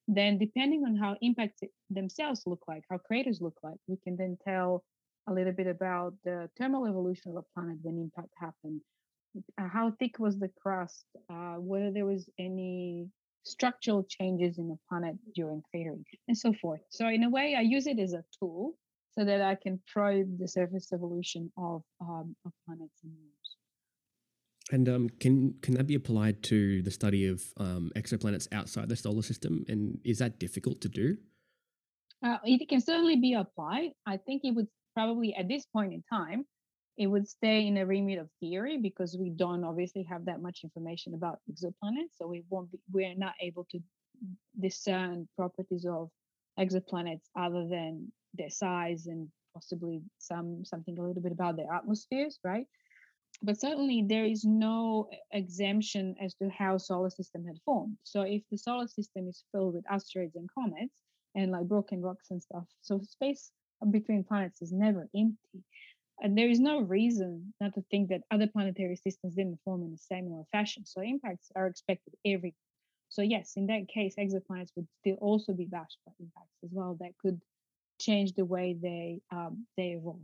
then 0.08 0.38
depending 0.38 0.84
on 0.86 0.96
how 0.96 1.16
impacts 1.22 1.62
themselves 1.90 2.44
look 2.46 2.64
like, 2.68 2.84
how 2.90 2.98
craters 2.98 3.42
look 3.42 3.58
like, 3.64 3.78
we 3.88 3.98
can 4.04 4.16
then 4.16 4.38
tell 4.46 4.84
a 5.28 5.34
little 5.34 5.54
bit 5.54 5.68
about 5.68 6.14
the 6.24 6.50
thermal 6.58 6.86
evolution 6.86 7.32
of 7.32 7.38
a 7.38 7.44
planet 7.54 7.78
when 7.82 7.98
impact 7.98 8.34
happened. 8.38 8.82
Uh, 9.60 9.68
how 9.68 9.92
thick 10.00 10.20
was 10.20 10.38
the 10.38 10.50
crust? 10.62 11.06
Uh, 11.30 11.56
whether 11.56 11.92
there 11.92 12.06
was 12.06 12.30
any 12.38 13.08
structural 13.46 14.04
changes 14.04 14.58
in 14.58 14.68
the 14.68 14.78
planet 14.90 15.16
during 15.34 15.64
cratering, 15.74 16.04
and 16.28 16.38
so 16.38 16.54
forth. 16.54 16.82
So 16.90 17.08
in 17.08 17.24
a 17.24 17.30
way, 17.30 17.56
I 17.58 17.62
use 17.62 17.88
it 17.88 18.00
as 18.00 18.14
a 18.14 18.24
tool 18.38 18.76
so 19.18 19.24
that 19.24 19.42
I 19.42 19.56
can 19.56 19.80
probe 19.88 20.38
the 20.40 20.48
surface 20.48 20.92
evolution 20.92 21.52
of, 21.58 21.84
um, 22.02 22.36
of 22.46 22.52
planets 22.66 23.00
and 23.04 23.14
moons. 23.14 23.32
And 24.72 24.90
um, 24.90 25.10
can 25.20 25.54
can 25.62 25.76
that 25.76 25.86
be 25.86 25.94
applied 25.94 26.42
to 26.44 26.82
the 26.82 26.90
study 26.90 27.28
of 27.28 27.44
um, 27.58 27.92
exoplanets 27.96 28.48
outside 28.52 28.90
the 28.90 28.96
solar 28.96 29.22
system? 29.22 29.64
And 29.68 30.00
is 30.04 30.18
that 30.18 30.40
difficult 30.40 30.82
to 30.82 30.90
do? 30.90 31.18
Uh, 32.24 32.38
it 32.44 32.68
can 32.68 32.82
certainly 32.82 33.16
be 33.16 33.34
applied. 33.34 33.92
I 34.08 34.18
think 34.18 34.42
it 34.44 34.56
would 34.56 34.68
probably, 34.96 35.36
at 35.36 35.48
this 35.48 35.68
point 35.68 35.94
in 35.94 36.04
time, 36.12 36.46
it 36.98 37.08
would 37.08 37.28
stay 37.28 37.68
in 37.68 37.76
the 37.76 37.86
remit 37.86 38.20
of 38.20 38.30
theory 38.40 38.78
because 38.78 39.18
we 39.20 39.30
don't 39.30 39.64
obviously 39.64 40.04
have 40.04 40.26
that 40.26 40.42
much 40.42 40.62
information 40.64 41.14
about 41.14 41.40
exoplanets. 41.52 42.18
So 42.18 42.28
we 42.28 42.44
won't 42.50 42.72
be, 42.72 42.80
we're 42.92 43.16
not 43.16 43.34
able 43.42 43.66
to 43.72 43.80
discern 44.60 45.28
properties 45.36 45.86
of 45.86 46.10
exoplanets 46.60 47.28
other 47.38 47.68
than 47.68 48.12
their 48.34 48.50
size 48.50 49.08
and 49.08 49.28
possibly 49.54 50.02
some 50.20 50.64
something 50.64 50.98
a 50.98 51.06
little 51.06 51.22
bit 51.22 51.32
about 51.32 51.58
their 51.58 51.72
atmospheres, 51.74 52.40
right? 52.44 52.66
but 53.44 53.60
certainly 53.60 54.04
there 54.08 54.26
is 54.26 54.44
no 54.46 55.10
exemption 55.32 56.16
as 56.22 56.34
to 56.36 56.50
how 56.50 56.78
solar 56.78 57.10
system 57.10 57.44
had 57.46 57.58
formed 57.66 57.98
so 58.04 58.22
if 58.22 58.42
the 58.52 58.58
solar 58.58 58.88
system 58.88 59.28
is 59.28 59.44
filled 59.52 59.74
with 59.74 59.84
asteroids 59.90 60.36
and 60.36 60.50
comets 60.54 60.94
and 61.36 61.52
like 61.52 61.66
broken 61.66 62.02
rocks 62.02 62.28
and 62.32 62.42
stuff 62.42 62.66
so 62.82 63.00
space 63.04 63.52
between 63.92 64.24
planets 64.24 64.62
is 64.62 64.72
never 64.72 65.08
empty 65.16 65.64
and 66.22 66.38
there 66.38 66.50
is 66.50 66.60
no 66.60 66.82
reason 66.82 67.54
not 67.60 67.74
to 67.74 67.84
think 67.92 68.10
that 68.10 68.22
other 68.32 68.48
planetary 68.48 68.96
systems 68.96 69.36
didn't 69.36 69.60
form 69.64 69.84
in 69.84 69.92
the 69.92 69.98
similar 69.98 70.44
fashion 70.52 70.86
so 70.86 71.02
impacts 71.02 71.52
are 71.56 71.68
expected 71.68 72.14
every 72.26 72.54
so 73.10 73.22
yes 73.22 73.54
in 73.56 73.68
that 73.68 73.88
case 73.88 74.16
exoplanets 74.20 74.72
would 74.76 74.88
still 75.00 75.16
also 75.22 75.54
be 75.54 75.66
bashed 75.66 75.98
by 76.06 76.12
impacts 76.20 76.58
as 76.64 76.70
well 76.72 76.98
that 77.00 77.12
could 77.22 77.40
change 78.00 78.34
the 78.34 78.46
way 78.46 78.76
they 78.82 79.20
um, 79.32 79.66
they 79.78 79.90
evolve 79.90 80.20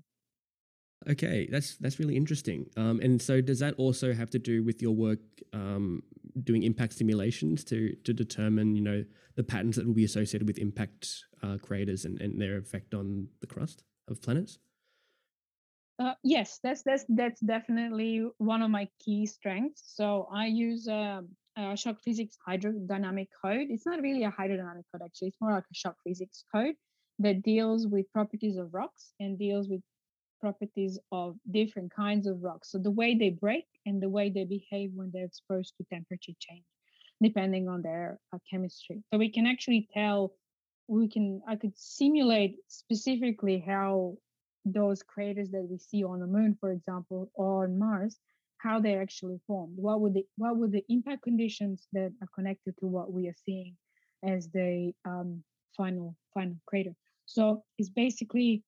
Okay, 1.09 1.47
that's 1.51 1.77
that's 1.77 1.97
really 1.97 2.15
interesting. 2.15 2.67
Um, 2.77 2.99
and 3.01 3.19
so, 3.19 3.41
does 3.41 3.59
that 3.59 3.73
also 3.77 4.13
have 4.13 4.29
to 4.31 4.39
do 4.39 4.63
with 4.63 4.81
your 4.81 4.93
work 4.93 5.19
um, 5.51 6.03
doing 6.43 6.61
impact 6.61 6.93
simulations 6.93 7.63
to 7.65 7.95
to 8.03 8.13
determine, 8.13 8.75
you 8.75 8.83
know, 8.83 9.03
the 9.35 9.43
patterns 9.43 9.77
that 9.77 9.87
will 9.87 9.95
be 9.95 10.03
associated 10.03 10.47
with 10.47 10.59
impact 10.59 11.25
uh, 11.41 11.57
craters 11.57 12.05
and, 12.05 12.21
and 12.21 12.39
their 12.39 12.57
effect 12.57 12.93
on 12.93 13.27
the 13.39 13.47
crust 13.47 13.83
of 14.07 14.21
planets? 14.21 14.59
Uh, 15.99 16.13
yes, 16.23 16.59
that's 16.63 16.81
that's 16.83 17.05
that's 17.09 17.39
definitely 17.41 18.25
one 18.37 18.61
of 18.61 18.71
my 18.71 18.87
key 18.99 19.25
strengths. 19.25 19.83
So 19.95 20.27
I 20.33 20.47
use 20.47 20.87
uh, 20.87 21.21
a 21.57 21.77
shock 21.77 22.01
physics 22.03 22.37
hydrodynamic 22.47 23.27
code. 23.41 23.67
It's 23.69 23.85
not 23.85 24.01
really 24.01 24.23
a 24.23 24.31
hydrodynamic 24.31 24.83
code 24.91 25.03
actually. 25.05 25.29
It's 25.29 25.41
more 25.41 25.51
like 25.51 25.65
a 25.71 25.75
shock 25.75 25.97
physics 26.03 26.43
code 26.53 26.75
that 27.19 27.43
deals 27.43 27.87
with 27.87 28.11
properties 28.11 28.57
of 28.57 28.73
rocks 28.73 29.13
and 29.19 29.37
deals 29.37 29.69
with 29.69 29.81
properties 30.39 30.99
of 31.11 31.37
different 31.51 31.93
kinds 31.93 32.27
of 32.27 32.41
rocks. 32.41 32.71
So 32.71 32.79
the 32.79 32.91
way 32.91 33.15
they 33.15 33.29
break 33.29 33.65
and 33.85 34.01
the 34.01 34.09
way 34.09 34.29
they 34.29 34.45
behave 34.45 34.91
when 34.95 35.11
they're 35.13 35.25
exposed 35.25 35.75
to 35.77 35.83
temperature 35.85 36.33
change, 36.39 36.65
depending 37.21 37.69
on 37.69 37.81
their 37.83 38.19
uh, 38.33 38.39
chemistry. 38.49 39.03
So 39.11 39.19
we 39.19 39.29
can 39.31 39.45
actually 39.45 39.87
tell, 39.93 40.33
we 40.87 41.09
can, 41.09 41.41
I 41.47 41.55
could 41.57 41.77
simulate 41.77 42.57
specifically 42.67 43.63
how 43.65 44.17
those 44.65 45.03
craters 45.03 45.49
that 45.51 45.63
we 45.63 45.77
see 45.77 46.03
on 46.03 46.19
the 46.19 46.27
moon, 46.27 46.57
for 46.59 46.71
example, 46.71 47.31
or 47.33 47.63
on 47.63 47.77
Mars, 47.79 48.19
how 48.57 48.79
they 48.79 48.95
actually 48.95 49.39
formed. 49.47 49.73
What 49.75 50.01
would 50.01 50.13
the 50.13 50.25
what 50.37 50.57
would 50.57 50.71
the 50.71 50.85
impact 50.89 51.23
conditions 51.23 51.87
that 51.93 52.11
are 52.21 52.27
connected 52.35 52.75
to 52.79 52.87
what 52.87 53.11
we 53.11 53.27
are 53.27 53.35
seeing 53.45 53.75
as 54.23 54.49
the 54.49 54.93
um, 55.05 55.43
final 55.75 56.15
final 56.33 56.57
crater? 56.67 56.93
So 57.25 57.63
it's 57.77 57.89
basically 57.89 58.63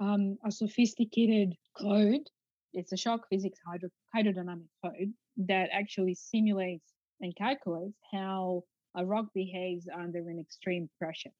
um, 0.00 0.36
a 0.44 0.50
sophisticated 0.50 1.54
code. 1.76 2.28
It's 2.74 2.92
a 2.92 2.96
shock 2.96 3.22
physics 3.30 3.58
hydro, 3.66 3.88
hydrodynamic 4.14 4.68
code 4.84 5.12
that 5.38 5.70
actually 5.72 6.14
simulates 6.14 6.92
and 7.20 7.34
calculates 7.36 7.96
how 8.12 8.64
a 8.96 9.04
rock 9.04 9.26
behaves 9.34 9.88
under 9.92 10.18
an 10.18 10.38
extreme 10.38 10.90
pressure. 10.98 11.30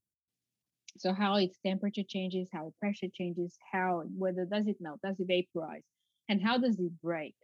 So 0.96 1.12
how 1.12 1.36
its 1.36 1.58
temperature 1.64 2.02
changes, 2.06 2.48
how 2.52 2.72
pressure 2.80 3.08
changes, 3.12 3.56
how 3.72 4.02
whether 4.16 4.44
does 4.44 4.66
it 4.66 4.76
melt, 4.80 5.00
does 5.02 5.18
it 5.20 5.26
vaporize, 5.28 5.84
and 6.28 6.42
how 6.42 6.58
does 6.58 6.78
it 6.78 6.92
break? 7.02 7.34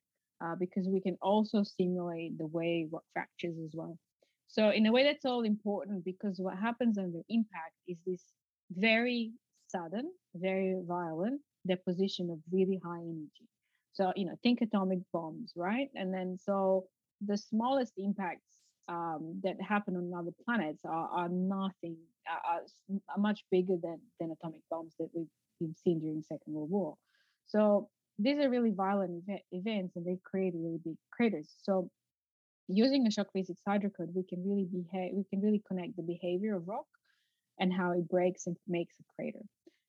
Uh, 0.44 0.54
because 0.56 0.88
we 0.88 1.00
can 1.00 1.16
also 1.22 1.62
simulate 1.62 2.36
the 2.38 2.46
way 2.46 2.86
what 2.90 3.02
fractures 3.12 3.56
as 3.64 3.72
well. 3.74 3.98
So 4.48 4.70
in 4.70 4.86
a 4.86 4.92
way, 4.92 5.04
that's 5.04 5.24
all 5.24 5.42
important 5.42 6.04
because 6.04 6.38
what 6.38 6.58
happens 6.58 6.98
under 6.98 7.20
impact 7.28 7.74
is 7.88 7.98
this 8.06 8.22
very 8.70 9.32
sudden, 9.68 10.12
very 10.34 10.76
violent 10.86 11.40
deposition 11.66 12.30
of 12.30 12.38
really 12.52 12.80
high 12.84 13.00
energy. 13.00 13.48
So 13.92 14.12
you 14.16 14.26
know, 14.26 14.36
think 14.42 14.60
atomic 14.60 15.00
bombs, 15.12 15.52
right? 15.56 15.88
And 15.94 16.12
then 16.12 16.38
so 16.38 16.86
the 17.24 17.36
smallest 17.38 17.94
impacts 17.96 18.53
um, 18.88 19.40
that 19.42 19.60
happen 19.60 19.96
on 19.96 20.12
other 20.16 20.32
planets 20.44 20.82
are, 20.84 21.08
are 21.08 21.28
nothing, 21.28 21.96
are, 22.28 22.60
are, 22.60 23.18
much 23.18 23.44
bigger 23.50 23.76
than, 23.82 23.98
than 24.20 24.30
atomic 24.30 24.60
bombs 24.70 24.94
that 24.98 25.08
we've, 25.14 25.26
seen 25.82 25.98
during 25.98 26.22
Second 26.22 26.52
World 26.52 26.68
War. 26.68 26.94
So 27.46 27.88
these 28.18 28.38
are 28.38 28.50
really 28.50 28.72
violent 28.72 29.24
ev- 29.30 29.38
events 29.50 29.96
and 29.96 30.04
they 30.04 30.18
create 30.22 30.52
really 30.54 30.78
big 30.84 30.96
craters. 31.10 31.54
So 31.62 31.88
using 32.68 33.06
a 33.06 33.10
shock 33.10 33.28
physics 33.32 33.62
hydrocode, 33.66 34.12
we 34.14 34.24
can 34.24 34.44
really 34.46 34.66
behave, 34.66 35.12
we 35.14 35.24
can 35.30 35.40
really 35.40 35.62
connect 35.66 35.96
the 35.96 36.02
behavior 36.02 36.56
of 36.56 36.68
rock 36.68 36.84
and 37.58 37.72
how 37.72 37.92
it 37.92 38.08
breaks 38.08 38.46
and 38.46 38.56
makes 38.68 38.94
a 39.00 39.04
crater. 39.14 39.40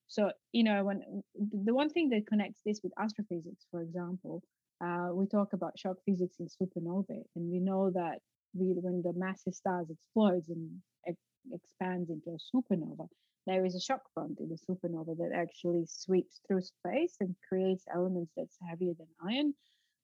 So, 0.08 0.30
you 0.52 0.64
know, 0.64 0.84
when 0.84 1.22
the 1.64 1.74
one 1.74 1.90
thing 1.90 2.08
that 2.10 2.26
connects 2.26 2.60
this 2.64 2.80
with 2.82 2.92
astrophysics, 2.98 3.66
for 3.70 3.82
example, 3.82 4.42
uh, 4.84 5.08
we 5.12 5.26
talk 5.26 5.52
about 5.52 5.78
shock 5.78 5.96
physics 6.06 6.36
in 6.38 6.46
supernovae, 6.46 7.24
and 7.34 7.50
we 7.50 7.58
know 7.58 7.90
that 7.90 8.18
when 8.54 9.02
the 9.02 9.12
massive 9.14 9.54
stars 9.54 9.88
explodes 9.90 10.48
and 10.48 10.80
ex- 11.06 11.18
expands 11.52 12.10
into 12.10 12.30
a 12.30 12.56
supernova, 12.56 13.08
there 13.46 13.64
is 13.64 13.74
a 13.74 13.80
shock 13.80 14.02
front 14.12 14.40
in 14.40 14.48
the 14.48 14.58
supernova 14.68 15.16
that 15.18 15.30
actually 15.34 15.86
sweeps 15.86 16.40
through 16.46 16.62
space 16.62 17.16
and 17.20 17.34
creates 17.48 17.84
elements 17.94 18.32
that's 18.36 18.56
heavier 18.68 18.94
than 18.98 19.06
iron. 19.24 19.54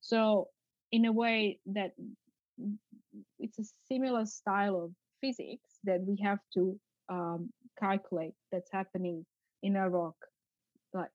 So, 0.01 0.49
in 0.91 1.07
a 1.07 1.13
way, 1.13 1.59
that 1.67 1.93
it's 3.39 3.59
a 3.59 3.65
similar 3.89 4.27
style 4.27 4.83
of 4.85 4.91
physics 5.21 5.79
that 5.85 6.01
we 6.01 6.17
have 6.23 6.39
to 6.55 6.79
um, 7.09 7.51
calculate 7.79 8.35
that's 8.51 8.71
happening 8.73 9.25
in 9.63 9.77
a 9.77 9.89
rock 9.89 10.17
like 10.93 11.11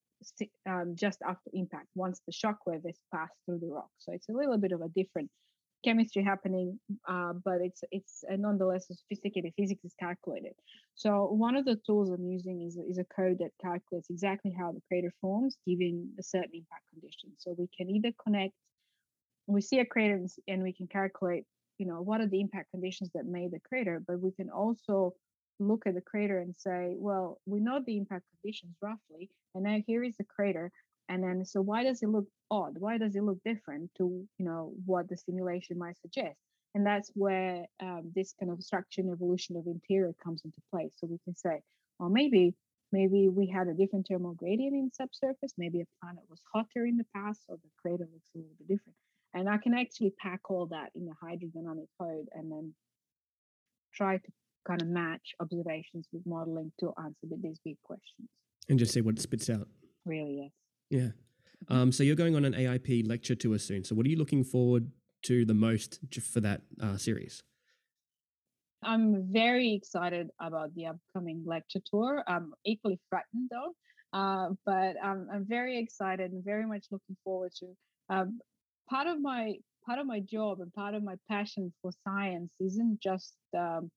um, 0.68 0.96
just 0.96 1.22
after 1.22 1.50
impact 1.54 1.88
once 1.96 2.22
the 2.26 2.32
shock 2.32 2.60
wave 2.66 2.82
has 2.86 3.00
passed 3.14 3.36
through 3.46 3.60
the 3.60 3.68
rock 3.68 3.90
so 3.98 4.12
it's 4.12 4.30
a 4.30 4.34
little 4.34 4.58
bit 4.58 4.72
of 4.72 4.82
a 4.82 4.90
different 4.90 5.30
chemistry 5.84 6.24
happening 6.24 6.80
uh, 7.08 7.34
but 7.46 7.62
it's 7.62 7.84
it's 7.92 8.24
nonetheless 8.32 8.90
a 8.90 8.96
sophisticated 8.96 9.54
physics 9.56 9.84
is 9.86 9.94
calculated 10.00 10.54
so 10.96 11.26
one 11.26 11.56
of 11.56 11.66
the 11.66 11.78
tools 11.86 12.10
i'm 12.10 12.26
using 12.26 12.62
is, 12.62 12.78
is 12.78 12.98
a 12.98 13.06
code 13.16 13.38
that 13.40 13.52
calculates 13.62 14.10
exactly 14.10 14.54
how 14.58 14.72
the 14.72 14.82
crater 14.88 15.14
forms 15.22 15.58
given 15.66 16.10
a 16.20 16.24
certain 16.24 16.52
impact 16.54 16.84
condition 16.92 17.32
so 17.38 17.56
we 17.58 17.70
can 17.78 17.90
either 17.90 18.12
connect 18.24 18.54
we 19.46 19.62
see 19.62 19.80
a 19.80 19.86
crater 19.86 20.20
and 20.48 20.64
we 20.64 20.74
can 20.74 20.88
calculate 20.88 21.46
you 21.78 21.86
know 21.86 22.02
what 22.02 22.22
are 22.22 22.28
the 22.28 22.42
impact 22.42 22.72
conditions 22.72 23.12
that 23.14 23.26
made 23.26 23.52
the 23.52 23.60
crater 23.68 24.02
but 24.08 24.20
we 24.20 24.32
can 24.32 24.50
also 24.50 25.14
look 25.60 25.84
at 25.86 25.96
the 25.96 26.02
crater 26.02 26.40
and 26.40 26.56
say, 26.56 26.96
well, 26.98 27.40
we 27.46 27.60
know 27.60 27.82
the 27.86 27.98
impact 27.98 28.26
conditions 28.42 28.76
roughly, 28.82 29.30
and 29.56 29.64
now 29.64 29.78
here 29.86 30.04
is 30.04 30.16
the 30.18 30.24
crater. 30.24 30.72
And 31.10 31.24
then, 31.24 31.46
so 31.46 31.62
why 31.62 31.84
does 31.84 32.02
it 32.04 32.10
look 32.10 32.28
odd? 32.52 32.76
Why 32.80 32.98
does 32.98 33.16
it 33.16 33.24
look 33.24 33.38
different 33.46 33.92
to, 33.98 34.28
you 34.38 34.46
know, 34.46 34.74
what 34.86 35.08
the 35.08 35.18
simulation 35.18 35.78
might 35.78 35.98
suggest? 36.00 36.38
And 36.76 36.86
that's 36.86 37.12
where 37.16 37.66
um, 37.82 38.12
this 38.14 38.34
kind 38.40 38.52
of 38.52 38.62
structure 38.62 39.02
and 39.02 39.12
evolution 39.12 39.56
of 39.56 39.66
interior 39.68 40.14
comes 40.24 40.42
into 40.44 40.58
play. 40.72 40.90
So 40.98 41.08
we 41.08 41.18
can 41.24 41.36
say, 41.36 41.62
well, 41.98 42.10
maybe 42.10 42.56
maybe 42.92 43.28
we 43.30 43.48
had 43.48 43.68
a 43.68 43.74
different 43.74 44.08
thermal 44.08 44.34
gradient 44.34 44.74
in 44.74 44.92
subsurface. 44.94 45.54
Maybe 45.58 45.82
a 45.82 45.86
planet 46.02 46.24
was 46.30 46.40
hotter 46.54 46.86
in 46.86 46.98
the 46.98 47.06
past, 47.16 47.42
so 47.48 47.56
the 47.56 47.70
crater 47.82 48.08
looks 48.12 48.30
a 48.36 48.38
little 48.38 48.54
bit 48.60 48.68
different. 48.68 48.96
And 49.34 49.50
I 49.50 49.58
can 49.58 49.74
actually 49.74 50.14
pack 50.22 50.50
all 50.50 50.68
that 50.68 50.92
in 50.96 51.06
the 51.06 51.14
hydrodynamic 51.24 51.88
code 52.00 52.28
and 52.34 52.52
then 52.52 52.74
try 53.94 54.18
to 54.18 54.32
kind 54.68 54.82
of 54.82 54.88
match 54.88 55.34
observations 55.40 56.08
with 56.12 56.26
modeling 56.26 56.72
to 56.80 56.94
answer 57.04 57.36
these 57.42 57.60
big 57.64 57.78
questions. 57.84 58.30
And 58.70 58.78
just 58.78 58.94
see 58.94 59.02
what 59.02 59.16
it 59.16 59.22
spits 59.22 59.50
out. 59.50 59.68
Really, 60.06 60.42
yes. 60.44 60.52
Yeah. 60.90 61.00
Mm-hmm. 61.00 61.74
Um, 61.74 61.92
so 61.92 62.04
you're 62.04 62.16
going 62.16 62.36
on 62.36 62.46
an 62.46 62.54
AIP 62.54 63.08
lecture 63.08 63.36
tour 63.36 63.58
soon. 63.58 63.84
So 63.84 63.96
what 63.96 64.06
are 64.06 64.10
you 64.10 64.18
looking 64.18 64.44
forward 64.44 64.92
to 65.24 65.46
the 65.46 65.54
most 65.54 66.00
for 66.32 66.40
that 66.42 66.62
uh, 66.82 66.98
series? 66.98 67.44
I'm 68.84 69.32
very 69.32 69.74
excited 69.74 70.30
about 70.40 70.74
the 70.76 70.88
upcoming 70.88 71.44
lecture 71.46 71.80
tour. 71.90 72.24
I'm 72.28 72.54
equally 72.64 73.00
frightened 73.10 73.50
though, 73.50 73.74
uh, 74.14 74.50
but 74.66 74.96
I'm, 75.04 75.28
I'm 75.34 75.46
very 75.46 75.80
excited 75.80 76.32
and 76.32 76.44
very 76.44 76.66
much 76.66 76.86
looking 76.92 77.18
forward 77.24 77.52
to. 77.60 77.76
Um, 78.10 78.40
part 78.90 79.08
of 79.08 79.20
my 79.20 79.56
part 79.86 80.00
of 80.00 80.06
my 80.06 80.20
job 80.20 80.60
and 80.60 80.72
part 80.74 80.94
of 80.94 81.04
my 81.04 81.16
passion 81.30 81.74
for 81.82 81.92
science 82.06 82.52
isn't 82.60 83.00
just 83.02 83.34
um, 83.58 83.90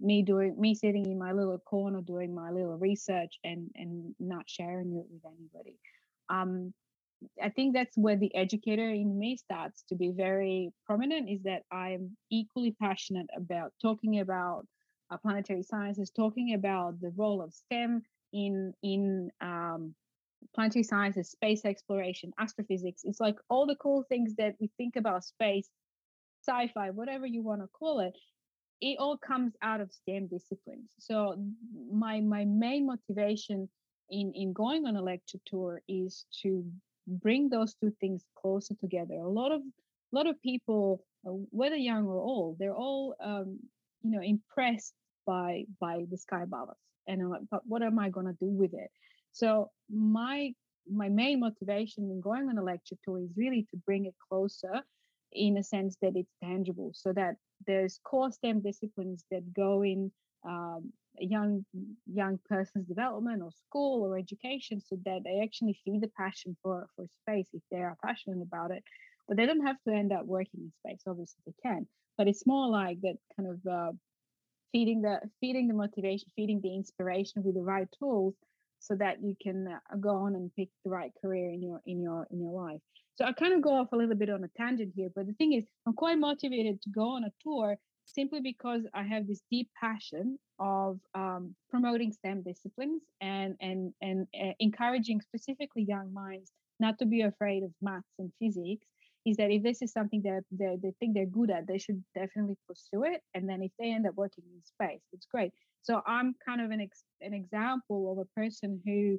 me 0.00 0.22
doing 0.22 0.58
me 0.60 0.74
sitting 0.74 1.06
in 1.06 1.18
my 1.18 1.32
little 1.32 1.58
corner 1.58 2.00
doing 2.00 2.34
my 2.34 2.50
little 2.50 2.76
research 2.76 3.38
and 3.44 3.70
and 3.76 4.14
not 4.18 4.44
sharing 4.48 4.96
it 4.96 5.06
with 5.10 5.22
anybody 5.24 5.78
um 6.28 6.72
i 7.42 7.48
think 7.48 7.74
that's 7.74 7.96
where 7.96 8.16
the 8.16 8.34
educator 8.34 8.88
in 8.88 9.18
me 9.18 9.36
starts 9.36 9.84
to 9.88 9.94
be 9.94 10.10
very 10.10 10.70
prominent 10.86 11.28
is 11.28 11.42
that 11.42 11.62
i'm 11.70 12.16
equally 12.30 12.74
passionate 12.80 13.28
about 13.36 13.72
talking 13.80 14.20
about 14.20 14.66
uh, 15.10 15.16
planetary 15.18 15.62
sciences 15.62 16.10
talking 16.10 16.54
about 16.54 17.00
the 17.00 17.12
role 17.16 17.42
of 17.42 17.52
stem 17.52 18.02
in 18.32 18.72
in 18.82 19.30
um, 19.40 19.94
planetary 20.54 20.82
sciences 20.82 21.30
space 21.30 21.64
exploration 21.64 22.32
astrophysics 22.38 23.02
it's 23.04 23.20
like 23.20 23.36
all 23.48 23.66
the 23.66 23.76
cool 23.76 24.04
things 24.08 24.34
that 24.36 24.54
we 24.60 24.70
think 24.76 24.96
about 24.96 25.24
space 25.24 25.68
sci-fi 26.46 26.90
whatever 26.90 27.26
you 27.26 27.42
want 27.42 27.60
to 27.60 27.68
call 27.68 28.00
it 28.00 28.16
it 28.82 28.98
all 28.98 29.16
comes 29.16 29.54
out 29.62 29.80
of 29.80 29.92
STEM 29.92 30.26
disciplines. 30.26 30.90
So 30.98 31.36
my 31.90 32.20
my 32.20 32.44
main 32.44 32.84
motivation 32.86 33.68
in 34.10 34.32
in 34.34 34.52
going 34.52 34.86
on 34.86 34.96
a 34.96 35.02
lecture 35.02 35.38
tour 35.46 35.82
is 35.88 36.26
to 36.42 36.64
bring 37.06 37.48
those 37.48 37.74
two 37.74 37.92
things 38.00 38.24
closer 38.36 38.74
together. 38.74 39.14
A 39.14 39.28
lot 39.28 39.52
of 39.52 39.60
a 39.60 40.16
lot 40.16 40.26
of 40.26 40.40
people, 40.42 41.04
uh, 41.26 41.30
whether 41.50 41.76
young 41.76 42.06
or 42.06 42.20
old, 42.20 42.58
they're 42.58 42.74
all 42.74 43.14
um, 43.20 43.58
you 44.02 44.10
know 44.10 44.22
impressed 44.22 44.94
by 45.26 45.64
by 45.80 46.04
the 46.10 46.18
sky 46.18 46.42
above 46.42 46.68
and 47.06 47.22
I'm 47.22 47.30
like, 47.30 47.42
but 47.50 47.62
what 47.66 47.82
am 47.82 47.98
I 47.98 48.08
gonna 48.08 48.34
do 48.40 48.48
with 48.48 48.74
it? 48.74 48.90
So 49.32 49.70
my 49.90 50.54
my 50.90 51.08
main 51.08 51.40
motivation 51.40 52.10
in 52.10 52.20
going 52.20 52.48
on 52.48 52.58
a 52.58 52.62
lecture 52.62 52.96
tour 53.04 53.18
is 53.18 53.30
really 53.36 53.66
to 53.70 53.76
bring 53.86 54.06
it 54.06 54.14
closer 54.28 54.82
in 55.32 55.56
a 55.56 55.62
sense 55.62 55.96
that 56.02 56.16
it's 56.16 56.32
tangible 56.42 56.90
so 56.94 57.12
that 57.12 57.36
there's 57.66 58.00
core 58.04 58.32
STEM 58.32 58.60
disciplines 58.60 59.24
that 59.30 59.54
go 59.54 59.82
in 59.82 60.10
um, 60.46 60.92
young 61.24 61.64
young 62.12 62.38
person's 62.48 62.86
development 62.86 63.42
or 63.42 63.50
school 63.50 64.04
or 64.04 64.18
education 64.18 64.80
so 64.80 64.96
that 65.04 65.20
they 65.24 65.40
actually 65.42 65.78
feed 65.84 66.00
the 66.00 66.10
passion 66.16 66.56
for 66.62 66.86
for 66.94 67.06
space 67.22 67.48
if 67.52 67.62
they 67.70 67.78
are 67.78 67.96
passionate 68.04 68.42
about 68.42 68.70
it 68.70 68.82
but 69.28 69.36
they 69.36 69.46
don't 69.46 69.66
have 69.66 69.76
to 69.86 69.94
end 69.94 70.12
up 70.12 70.24
working 70.24 70.60
in 70.60 70.72
space 70.84 71.02
obviously 71.06 71.42
they 71.46 71.54
can 71.62 71.86
but 72.18 72.28
it's 72.28 72.46
more 72.46 72.68
like 72.68 73.00
that 73.00 73.16
kind 73.36 73.48
of 73.48 73.72
uh, 73.72 73.92
feeding 74.72 75.02
the 75.02 75.20
feeding 75.40 75.68
the 75.68 75.74
motivation 75.74 76.28
feeding 76.36 76.60
the 76.62 76.74
inspiration 76.74 77.42
with 77.42 77.54
the 77.54 77.62
right 77.62 77.88
tools 77.98 78.34
so 78.82 78.96
that 78.96 79.22
you 79.22 79.36
can 79.40 79.68
uh, 79.68 79.96
go 80.00 80.10
on 80.10 80.34
and 80.34 80.50
pick 80.54 80.68
the 80.84 80.90
right 80.90 81.12
career 81.20 81.50
in 81.50 81.62
your 81.62 81.80
in 81.86 82.02
your 82.02 82.26
in 82.30 82.40
your 82.40 82.52
life. 82.52 82.80
So 83.14 83.24
I 83.24 83.32
kind 83.32 83.54
of 83.54 83.62
go 83.62 83.74
off 83.74 83.92
a 83.92 83.96
little 83.96 84.16
bit 84.16 84.30
on 84.30 84.42
a 84.42 84.48
tangent 84.56 84.92
here, 84.96 85.08
but 85.14 85.26
the 85.26 85.34
thing 85.34 85.52
is, 85.52 85.64
I'm 85.86 85.92
quite 85.92 86.18
motivated 86.18 86.82
to 86.82 86.90
go 86.90 87.10
on 87.10 87.24
a 87.24 87.32
tour 87.42 87.76
simply 88.04 88.40
because 88.40 88.82
I 88.94 89.02
have 89.04 89.26
this 89.26 89.42
deep 89.50 89.68
passion 89.80 90.38
of 90.58 90.98
um, 91.14 91.54
promoting 91.70 92.12
STEM 92.12 92.42
disciplines 92.42 93.02
and 93.20 93.56
and 93.60 93.92
and 94.00 94.26
uh, 94.40 94.52
encouraging 94.60 95.20
specifically 95.20 95.82
young 95.82 96.12
minds 96.12 96.52
not 96.80 96.98
to 96.98 97.06
be 97.06 97.22
afraid 97.22 97.62
of 97.62 97.70
maths 97.80 98.14
and 98.18 98.32
physics. 98.38 98.86
Is 99.24 99.36
that 99.36 99.52
if 99.52 99.62
this 99.62 99.82
is 99.82 99.92
something 99.92 100.20
that 100.22 100.42
they, 100.50 100.76
they 100.82 100.92
think 100.98 101.14
they're 101.14 101.26
good 101.26 101.50
at, 101.50 101.68
they 101.68 101.78
should 101.78 102.02
definitely 102.12 102.56
pursue 102.66 103.04
it. 103.04 103.20
And 103.34 103.48
then 103.48 103.62
if 103.62 103.70
they 103.78 103.92
end 103.92 104.04
up 104.04 104.16
working 104.16 104.42
in 104.52 104.60
space, 104.64 105.02
it's 105.12 105.26
great. 105.26 105.52
So 105.82 106.02
I'm 106.08 106.34
kind 106.44 106.60
of 106.60 106.72
an 106.72 106.80
ex- 106.80 107.04
an 107.20 107.32
example 107.32 108.10
of 108.10 108.18
a 108.18 108.40
person 108.40 108.80
who 108.84 109.18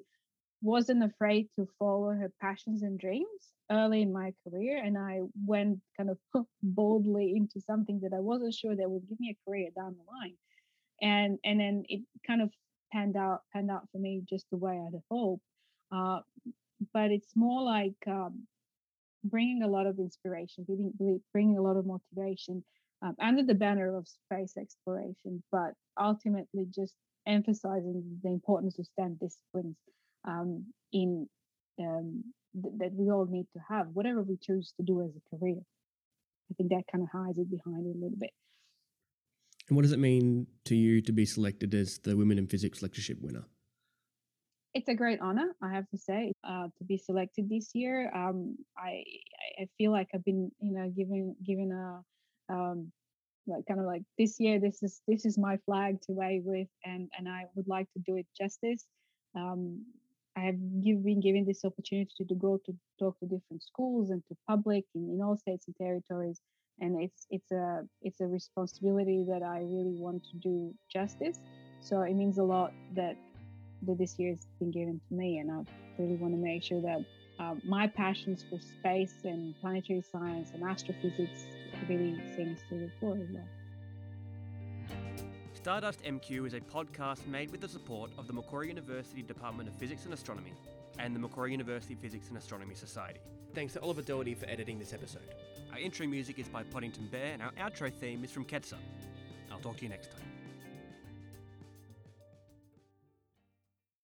wasn't 0.64 1.04
afraid 1.04 1.48
to 1.58 1.68
follow 1.78 2.10
her 2.12 2.32
passions 2.42 2.84
and 2.84 2.98
dreams 2.98 3.54
early 3.70 4.02
in 4.02 4.14
my 4.14 4.34
career 4.44 4.82
and 4.84 4.98
i 4.98 5.20
went 5.46 5.78
kind 5.98 6.10
of 6.10 6.18
boldly 6.64 7.34
into 7.36 7.60
something 7.60 8.00
that 8.02 8.14
i 8.14 8.20
wasn't 8.20 8.54
sure 8.54 8.76
that 8.76 8.90
would 8.90 9.08
give 9.08 9.20
me 9.20 9.36
a 9.36 9.50
career 9.50 9.70
down 9.76 9.96
the 9.96 10.12
line. 10.12 10.36
And 11.02 11.38
and 11.44 11.60
then 11.60 11.84
it 11.90 12.02
kind 12.26 12.42
of 12.42 12.50
panned 12.92 13.18
out 13.18 13.42
panned 13.52 13.72
out 13.72 13.88
for 13.92 13.98
me 13.98 14.24
just 14.28 14.46
the 14.52 14.58
way 14.58 14.80
i'd 14.80 15.00
hoped. 15.12 15.44
Uh, 15.92 16.20
but 16.94 17.12
it's 17.12 17.36
more 17.36 17.62
like 17.62 17.96
um, 18.08 18.44
bringing 19.24 19.64
a 19.64 19.68
lot 19.68 19.86
of 19.86 20.00
inspiration 20.00 20.64
bringing, 20.66 21.22
bringing 21.32 21.58
a 21.58 21.62
lot 21.62 21.78
of 21.78 21.86
motivation 21.86 22.64
um, 23.02 23.16
under 23.22 23.44
the 23.44 23.54
banner 23.54 23.96
of 23.96 24.08
space 24.08 24.56
exploration 24.58 25.44
but 25.52 25.74
ultimately 26.00 26.66
just 26.74 26.96
emphasizing 27.28 28.20
the 28.24 28.30
importance 28.30 28.80
of 28.80 28.86
STEM 28.86 29.18
disciplines 29.22 29.78
um, 30.28 30.66
in 30.92 31.28
um, 31.80 32.24
th- 32.54 32.74
that 32.78 32.94
we 32.94 33.10
all 33.12 33.26
need 33.26 33.48
to 33.54 33.60
have, 33.70 33.88
whatever 33.94 34.22
we 34.22 34.38
choose 34.42 34.74
to 34.78 34.84
do 34.84 35.02
as 35.02 35.12
a 35.16 35.36
career. 35.36 35.60
I 36.52 36.54
think 36.56 36.70
that 36.70 36.84
kind 36.92 37.04
of 37.04 37.10
hides 37.12 37.38
it 37.38 37.50
behind 37.50 37.88
it 37.88 37.96
a 37.96 38.00
little 38.00 38.18
bit. 38.18 38.32
And 39.70 39.76
what 39.76 39.84
does 39.84 39.94
it 39.94 40.00
mean 40.00 40.48
to 40.66 40.76
you 40.76 41.02
to 41.02 41.12
be 41.12 41.26
selected 41.26 41.74
as 41.74 42.00
the 42.04 42.18
Women 42.18 42.38
in 42.38 42.48
Physics 42.48 42.82
lectureship 42.82 43.18
winner? 43.22 43.46
It's 44.74 44.90
a 44.90 44.96
great 44.96 45.20
honor, 45.22 45.56
I 45.62 45.72
have 45.72 45.88
to 45.90 45.98
say, 45.98 46.34
uh, 46.44 46.68
to 46.78 46.84
be 46.84 46.98
selected 46.98 47.48
this 47.48 47.72
year. 47.74 48.12
Um, 48.14 48.58
I 48.78 49.04
I 49.60 49.68
feel 49.78 49.92
like 49.92 50.08
I've 50.14 50.26
been, 50.26 50.52
you 50.60 50.74
know, 50.74 50.90
given 50.90 51.36
given 51.46 51.72
a 51.72 52.54
um, 52.54 52.92
like 53.46 53.66
kind 53.68 53.80
of 53.80 53.86
like 53.86 54.02
this 54.18 54.40
year. 54.40 54.60
This 54.60 54.82
is 54.82 55.02
this 55.08 55.26
is 55.26 55.38
my 55.38 55.58
flag 55.66 56.02
to 56.04 56.12
wave 56.12 56.42
with, 56.44 56.68
and 56.84 57.10
and 57.18 57.30
I 57.30 57.46
would 57.56 57.68
like 57.68 57.88
to 57.94 58.00
do 58.00 58.18
it 58.18 58.26
justice. 58.40 58.86
Um, 59.36 59.86
I 60.36 60.42
have 60.42 60.56
give, 60.82 61.04
been 61.04 61.20
given 61.22 61.46
this 61.46 61.64
opportunity 61.64 62.26
to 62.28 62.36
go 62.36 62.60
to 62.66 62.76
talk 62.98 63.20
to 63.20 63.26
different 63.26 63.62
schools 63.62 64.10
and 64.10 64.24
to 64.28 64.38
public 64.48 64.86
in, 64.96 65.10
in 65.10 65.22
all 65.22 65.38
states 65.38 65.68
and 65.68 65.76
territories, 65.76 66.42
and 66.80 67.02
it's 67.02 67.28
it's 67.30 67.52
a 67.52 67.84
it's 68.02 68.20
a 68.20 68.26
responsibility 68.26 69.24
that 69.30 69.44
I 69.44 69.60
really 69.60 69.96
want 69.96 70.24
to 70.32 70.38
do 70.38 70.74
justice. 70.92 71.38
So 71.82 72.02
it 72.02 72.16
means 72.16 72.38
a 72.40 72.44
lot 72.44 72.72
that 72.96 73.16
that 73.84 73.98
this 73.98 74.18
year 74.18 74.32
has 74.32 74.48
been 74.60 74.72
given 74.72 75.00
to 75.08 75.14
me, 75.14 75.38
and 75.38 75.52
I 75.52 75.62
really 76.00 76.16
want 76.16 76.34
to 76.34 76.40
make 76.40 76.64
sure 76.64 76.82
that 76.82 77.04
uh, 77.40 77.56
my 77.64 77.88
passions 77.88 78.44
for 78.50 78.60
space 78.60 79.16
and 79.24 79.54
planetary 79.62 80.04
science 80.12 80.52
and 80.54 80.64
astrophysics 80.64 81.46
really 81.90 82.16
sings 82.36 82.60
to 82.70 82.76
the 82.76 82.90
fore 83.00 83.18
as 83.18 83.30
well. 83.30 83.48
Stardust 85.64 86.04
MQ 86.04 86.46
is 86.46 86.54
a 86.56 86.60
podcast 86.60 87.26
made 87.26 87.50
with 87.50 87.62
the 87.62 87.70
support 87.70 88.12
of 88.18 88.28
the 88.28 88.34
Macquarie 88.34 88.68
University 88.68 89.22
Department 89.22 89.70
of 89.70 89.76
Physics 89.76 90.04
and 90.04 90.14
Astronomy 90.14 90.52
and 91.00 91.16
the 91.16 91.20
Macquarie 91.22 91.54
University 91.54 91.96
Physics 91.96 92.28
and 92.28 92.38
Astronomy 92.38 92.76
Society. 92.76 93.22
Thanks 93.56 93.72
to 93.72 93.80
Oliver 93.80 94.02
Doherty 94.02 94.36
for 94.36 94.46
editing 94.50 94.78
this 94.78 94.92
episode. 94.92 95.34
Our 95.72 95.80
intro 95.80 96.06
music 96.06 96.38
is 96.38 96.50
by 96.50 96.64
Poddington 96.64 97.08
Bear 97.08 97.32
and 97.32 97.42
our 97.42 97.54
outro 97.54 97.94
theme 97.94 98.26
is 98.26 98.32
from 98.32 98.44
Ketsa. 98.44 98.76
I'll 99.54 99.60
talk 99.60 99.78
to 99.78 99.84
you 99.84 99.90
next 99.90 100.12
time. 100.12 100.33